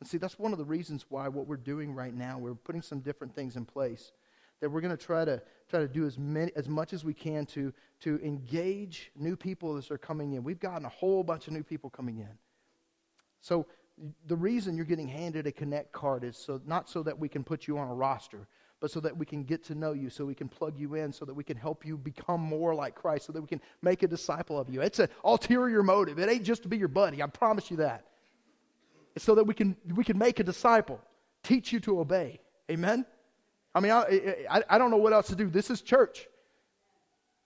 And 0.00 0.08
see, 0.08 0.16
that's 0.16 0.38
one 0.38 0.52
of 0.52 0.58
the 0.58 0.64
reasons 0.64 1.04
why 1.10 1.28
what 1.28 1.46
we're 1.46 1.56
doing 1.58 1.94
right 1.94 2.14
now, 2.14 2.38
we're 2.38 2.54
putting 2.54 2.82
some 2.82 3.00
different 3.00 3.34
things 3.34 3.54
in 3.54 3.66
place 3.66 4.12
that 4.62 4.70
we're 4.70 4.80
going 4.80 4.96
to 4.96 5.04
try 5.04 5.24
to 5.24 5.42
try 5.68 5.80
to 5.80 5.88
do 5.88 6.06
as 6.06 6.16
many 6.16 6.52
as 6.54 6.68
much 6.68 6.92
as 6.92 7.04
we 7.04 7.12
can 7.12 7.44
to 7.44 7.72
to 8.00 8.20
engage 8.24 9.10
new 9.16 9.36
people 9.36 9.76
as 9.76 9.88
they're 9.88 9.98
coming 9.98 10.34
in. 10.34 10.44
We've 10.44 10.60
gotten 10.60 10.86
a 10.86 10.88
whole 10.88 11.24
bunch 11.24 11.48
of 11.48 11.52
new 11.52 11.64
people 11.64 11.90
coming 11.90 12.18
in. 12.18 12.38
So 13.40 13.66
the 14.26 14.36
reason 14.36 14.76
you're 14.76 14.86
getting 14.86 15.08
handed 15.08 15.48
a 15.48 15.52
connect 15.52 15.92
card 15.92 16.22
is 16.22 16.36
so 16.36 16.60
not 16.64 16.88
so 16.88 17.02
that 17.02 17.18
we 17.18 17.28
can 17.28 17.42
put 17.42 17.66
you 17.66 17.76
on 17.76 17.88
a 17.88 17.94
roster, 17.94 18.46
but 18.78 18.92
so 18.92 19.00
that 19.00 19.16
we 19.16 19.26
can 19.26 19.42
get 19.42 19.64
to 19.64 19.74
know 19.74 19.92
you, 19.92 20.10
so 20.10 20.24
we 20.24 20.34
can 20.34 20.48
plug 20.48 20.78
you 20.78 20.94
in, 20.94 21.12
so 21.12 21.24
that 21.24 21.34
we 21.34 21.42
can 21.42 21.56
help 21.56 21.84
you 21.84 21.98
become 21.98 22.40
more 22.40 22.72
like 22.72 22.94
Christ, 22.94 23.26
so 23.26 23.32
that 23.32 23.40
we 23.40 23.48
can 23.48 23.60
make 23.82 24.04
a 24.04 24.08
disciple 24.08 24.60
of 24.60 24.70
you. 24.70 24.80
It's 24.80 25.00
an 25.00 25.08
ulterior 25.24 25.82
motive. 25.82 26.20
It 26.20 26.28
ain't 26.28 26.44
just 26.44 26.62
to 26.62 26.68
be 26.68 26.76
your 26.76 26.88
buddy. 26.88 27.20
I 27.20 27.26
promise 27.26 27.68
you 27.68 27.78
that. 27.78 28.06
It's 29.16 29.24
so 29.24 29.34
that 29.34 29.44
we 29.44 29.54
can, 29.54 29.76
we 29.92 30.04
can 30.04 30.18
make 30.18 30.38
a 30.38 30.44
disciple, 30.44 31.00
teach 31.42 31.72
you 31.72 31.80
to 31.80 31.98
obey. 31.98 32.40
Amen? 32.70 33.04
I 33.74 33.80
mean, 33.80 33.92
I, 33.92 34.46
I, 34.50 34.62
I 34.70 34.78
don't 34.78 34.90
know 34.90 34.96
what 34.98 35.12
else 35.12 35.28
to 35.28 35.36
do. 35.36 35.48
This 35.48 35.70
is 35.70 35.80
church. 35.80 36.28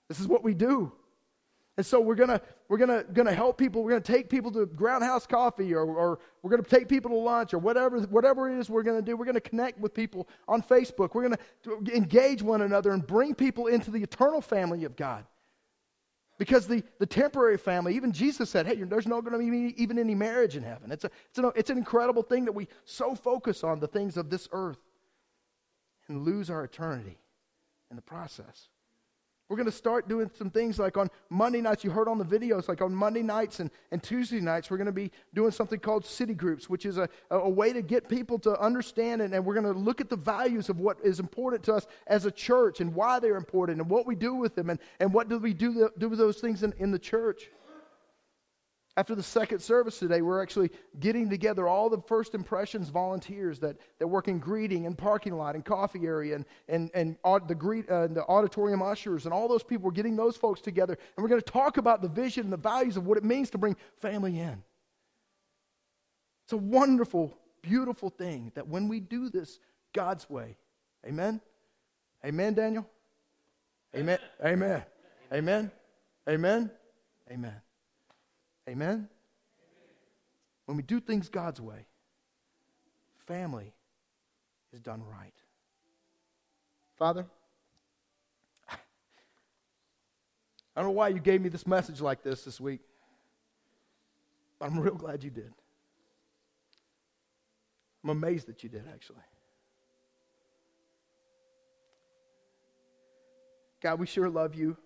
This 0.09 0.21
is 0.21 0.27
what 0.27 0.43
we 0.43 0.55
do. 0.55 0.93
And 1.77 1.85
so 1.85 2.01
we're 2.01 2.15
gonna 2.15 2.41
we're 2.69 2.79
gonna 2.79 3.05
gonna 3.13 3.35
help 3.35 3.59
people. 3.59 3.85
We're 3.85 3.91
gonna 3.91 4.01
take 4.01 4.31
people 4.31 4.51
to 4.53 4.67
Groundhouse 4.67 5.29
Coffee, 5.29 5.75
or, 5.75 5.85
or 5.85 6.19
we're 6.43 6.51
gonna 6.51 6.63
take 6.63 6.89
people 6.89 7.11
to 7.11 7.17
lunch, 7.17 7.53
or 7.53 7.59
whatever 7.59 8.01
whatever 8.01 8.51
it 8.51 8.59
is 8.59 8.71
we're 8.71 8.83
gonna 8.83 9.03
do. 9.03 9.15
We're 9.15 9.27
gonna 9.27 9.41
connect 9.41 9.79
with 9.79 9.93
people 9.93 10.27
on 10.49 10.63
Facebook. 10.63 11.15
We're 11.15 11.29
gonna 11.29 11.91
engage 11.95 12.43
one 12.43 12.63
another 12.63 12.93
and 12.93 13.07
bring 13.07 13.35
people 13.35 13.67
into 13.67 13.91
the 13.91 14.03
eternal 14.03 14.41
family 14.41 14.85
of 14.85 14.97
God. 14.97 15.27
Because 16.39 16.67
the, 16.67 16.83
the 16.99 17.07
temporary 17.07 17.57
family, 17.57 17.95
even 17.95 18.13
Jesus 18.13 18.51
said, 18.51 18.67
hey, 18.67 18.83
there's 18.83 19.07
not 19.07 19.25
going 19.25 19.33
to 19.33 19.51
be 19.51 19.83
even 19.83 19.99
any 19.99 20.15
marriage 20.15 20.55
in 20.55 20.63
heaven. 20.63 20.93
It's, 20.93 21.05
a, 21.05 21.11
it's, 21.31 21.39
an, 21.39 21.51
it's 21.57 21.71
an 21.71 21.79
incredible 21.79 22.23
thing 22.23 22.45
that 22.45 22.53
we 22.53 22.69
so 22.85 23.15
focus 23.15 23.65
on 23.65 23.81
the 23.81 23.87
things 23.87 24.19
of 24.19 24.29
this 24.29 24.47
earth 24.53 24.77
and 26.09 26.25
lose 26.25 26.51
our 26.51 26.65
eternity 26.65 27.19
in 27.91 27.97
the 27.97 28.03
process. 28.03 28.69
We're 29.49 29.57
going 29.57 29.67
to 29.67 29.73
start 29.73 30.09
doing 30.09 30.29
some 30.37 30.51
things 30.51 30.77
like 30.81 30.97
on 30.97 31.09
Monday 31.31 31.61
nights, 31.61 31.85
you 31.85 31.91
heard 31.91 32.09
on 32.09 32.19
the 32.19 32.25
videos, 32.25 32.69
like 32.69 32.83
on 32.83 32.93
Monday 32.93 33.23
nights 33.23 33.61
and, 33.61 33.71
and 33.93 34.03
Tuesday 34.03 34.41
nights, 34.41 34.71
we're 34.71 34.77
going 34.77 34.87
to 34.87 34.93
be 34.93 35.13
doing 35.35 35.53
something 35.53 35.79
called 35.79 36.05
city 36.05 36.35
groups, 36.35 36.69
which 36.69 36.85
is 36.85 36.99
a, 36.99 37.09
a 37.31 37.49
way 37.49 37.73
to 37.73 37.81
get 37.81 38.09
people 38.09 38.41
to 38.41 38.61
understand 38.61 39.23
and, 39.23 39.33
and 39.33 39.45
we're 39.45 39.55
going 39.55 39.73
to 39.73 39.79
look 39.79 40.01
at 40.01 40.11
the 40.11 40.17
values 40.17 40.69
of 40.69 40.81
what 40.81 40.97
is 41.05 41.21
important 41.21 41.63
to 41.63 41.75
us 41.75 41.87
as 42.09 42.25
a 42.27 42.31
church 42.31 42.81
and 42.81 42.93
why 42.93 43.21
they're 43.21 43.37
important 43.37 43.81
and 43.81 43.89
what 43.89 44.05
we 44.05 44.17
do 44.17 44.35
with 44.35 44.57
them 44.57 44.69
and, 44.69 44.81
and 44.99 45.15
what 45.15 45.29
do 45.29 45.39
we 45.39 45.55
do, 45.55 45.91
do 45.97 46.09
with 46.09 46.19
those 46.19 46.39
things 46.39 46.65
in, 46.65 46.75
in 46.79 46.91
the 46.91 46.99
church. 46.99 47.49
After 48.99 49.15
the 49.15 49.23
second 49.23 49.61
service 49.61 49.99
today, 49.99 50.23
we're 50.23 50.43
actually 50.43 50.71
getting 50.99 51.29
together 51.29 51.69
all 51.69 51.91
the 51.91 52.01
first 52.01 52.35
impressions 52.35 52.89
volunteers 52.89 53.59
that, 53.61 53.77
that 53.99 54.07
work 54.07 54.27
in 54.27 54.39
greeting 54.39 54.87
and 54.87 54.97
parking 54.97 55.37
lot 55.37 55.55
and 55.55 55.63
coffee 55.63 56.07
area 56.07 56.35
and, 56.35 56.47
and, 56.67 56.91
and 56.95 57.17
the, 57.47 57.55
greet, 57.55 57.87
uh, 57.91 58.07
the 58.07 58.25
auditorium 58.27 58.81
ushers 58.81 59.27
and 59.27 59.35
all 59.35 59.49
those 59.49 59.63
people. 59.63 59.85
We're 59.85 59.91
getting 59.91 60.17
those 60.17 60.39
folks 60.39 60.63
together 60.63 60.97
and 61.17 61.23
we're 61.23 61.29
going 61.29 61.43
to 61.43 61.51
talk 61.51 61.77
about 61.77 62.01
the 62.01 62.09
vision 62.09 62.45
and 62.45 62.53
the 62.53 62.57
values 62.57 62.97
of 62.97 63.07
what 63.07 63.19
it 63.19 63.25
means 63.25 63.51
to 63.51 63.59
bring 63.59 63.77
family 64.01 64.41
in. 64.41 64.63
It's 66.45 66.55
a 66.55 66.57
wonderful, 66.57 67.37
beautiful 67.61 68.09
thing 68.09 68.51
that 68.55 68.67
when 68.67 68.89
we 68.89 69.01
do 69.01 69.29
this 69.29 69.59
God's 69.93 70.31
way, 70.31 70.57
amen? 71.05 71.43
Amen, 72.25 72.55
Daniel? 72.55 72.89
Amen. 73.95 74.19
Amen. 74.43 74.83
Amen. 75.33 75.71
Amen. 76.29 76.71
Amen. 77.31 77.66
Amen? 78.69 79.09
When 80.67 80.77
we 80.77 80.83
do 80.83 81.01
things 81.01 81.29
God's 81.29 81.61
way, 81.61 81.87
family 83.27 83.73
is 84.73 84.81
done 84.81 85.03
right. 85.05 85.33
Father, 86.99 87.27
I 88.69 88.77
don't 90.77 90.87
know 90.87 90.93
why 90.93 91.09
you 91.09 91.21
gave 91.21 91.41
me 91.41 91.49
this 91.49 91.67
message 91.67 92.01
like 92.01 92.23
this 92.23 92.43
this 92.43 92.61
week, 92.61 92.81
but 94.59 94.67
I'm 94.67 94.79
real 94.79 94.95
glad 94.95 95.23
you 95.23 95.31
did. 95.31 95.53
I'm 98.03 98.11
amazed 98.11 98.49
that 98.49 98.63
you 98.63 98.69
did, 98.69 98.85
actually. 98.93 99.19
God, 103.81 104.01
we 104.01 104.07
sure 104.07 104.29
love 104.29 104.55
you. 104.55 104.77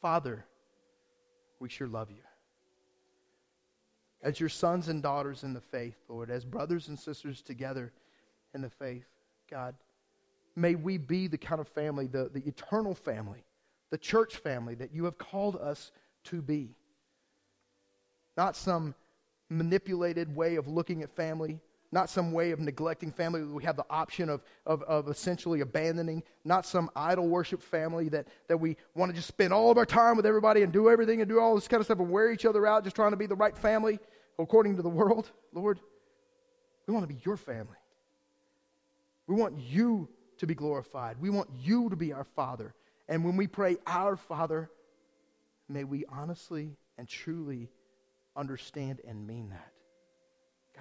Father, 0.00 0.44
we 1.60 1.68
sure 1.68 1.88
love 1.88 2.10
you 2.10 2.22
as 4.22 4.38
your 4.38 4.48
sons 4.48 4.88
and 4.88 5.02
daughters 5.02 5.42
in 5.42 5.52
the 5.52 5.60
faith, 5.60 5.96
Lord, 6.08 6.30
as 6.30 6.44
brothers 6.44 6.88
and 6.88 6.98
sisters 6.98 7.42
together 7.42 7.92
in 8.54 8.62
the 8.62 8.70
faith, 8.70 9.06
God. 9.50 9.74
May 10.54 10.74
we 10.74 10.98
be 10.98 11.26
the 11.26 11.38
kind 11.38 11.60
of 11.60 11.68
family, 11.68 12.06
the, 12.06 12.30
the 12.32 12.46
eternal 12.46 12.94
family, 12.94 13.44
the 13.90 13.98
church 13.98 14.36
family 14.36 14.74
that 14.76 14.94
you 14.94 15.04
have 15.04 15.18
called 15.18 15.56
us 15.56 15.92
to 16.24 16.42
be. 16.42 16.70
Not 18.36 18.56
some 18.56 18.94
manipulated 19.48 20.34
way 20.34 20.56
of 20.56 20.68
looking 20.68 21.02
at 21.02 21.10
family, 21.14 21.60
not 21.92 22.08
some 22.08 22.32
way 22.32 22.50
of 22.50 22.58
neglecting 22.58 23.12
family 23.12 23.44
we 23.44 23.62
have 23.62 23.76
the 23.76 23.84
option 23.90 24.28
of, 24.28 24.42
of, 24.66 24.82
of 24.82 25.08
essentially 25.08 25.60
abandoning, 25.60 26.22
not 26.44 26.66
some 26.66 26.90
idol 26.96 27.28
worship 27.28 27.62
family 27.62 28.08
that, 28.08 28.26
that 28.48 28.56
we 28.56 28.76
want 28.94 29.10
to 29.10 29.14
just 29.14 29.28
spend 29.28 29.52
all 29.52 29.70
of 29.70 29.76
our 29.76 29.86
time 29.86 30.16
with 30.16 30.26
everybody 30.26 30.62
and 30.62 30.72
do 30.72 30.88
everything 30.88 31.20
and 31.20 31.28
do 31.28 31.38
all 31.38 31.54
this 31.54 31.68
kind 31.68 31.80
of 31.80 31.84
stuff 31.84 32.00
and 32.00 32.10
wear 32.10 32.32
each 32.32 32.46
other 32.46 32.66
out 32.66 32.82
just 32.82 32.96
trying 32.96 33.10
to 33.12 33.16
be 33.16 33.26
the 33.26 33.36
right 33.36 33.56
family 33.56 33.98
according 34.38 34.74
to 34.76 34.82
the 34.82 34.88
world. 34.88 35.30
Lord, 35.52 35.78
we 36.86 36.94
want 36.94 37.06
to 37.06 37.14
be 37.14 37.20
your 37.24 37.36
family. 37.36 37.76
We 39.26 39.36
want 39.36 39.58
you 39.58 40.08
to 40.38 40.46
be 40.46 40.54
glorified. 40.54 41.16
We 41.20 41.30
want 41.30 41.50
you 41.60 41.90
to 41.90 41.96
be 41.96 42.12
our 42.12 42.24
Father. 42.24 42.74
And 43.08 43.24
when 43.24 43.36
we 43.36 43.46
pray, 43.46 43.76
Our 43.86 44.16
Father, 44.16 44.70
may 45.68 45.84
we 45.84 46.04
honestly 46.06 46.76
and 46.98 47.08
truly 47.08 47.68
understand 48.34 49.00
and 49.06 49.26
mean 49.26 49.50
that. 49.50 49.71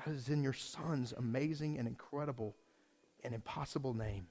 God 0.05 0.15
is 0.15 0.29
in 0.29 0.41
your 0.41 0.53
Son's 0.53 1.13
amazing 1.13 1.77
and 1.77 1.87
incredible 1.87 2.55
and 3.23 3.33
impossible 3.33 3.93
name. 3.93 4.27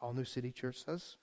All 0.00 0.12
New 0.12 0.24
City 0.24 0.50
Church 0.50 0.84
says. 0.84 1.16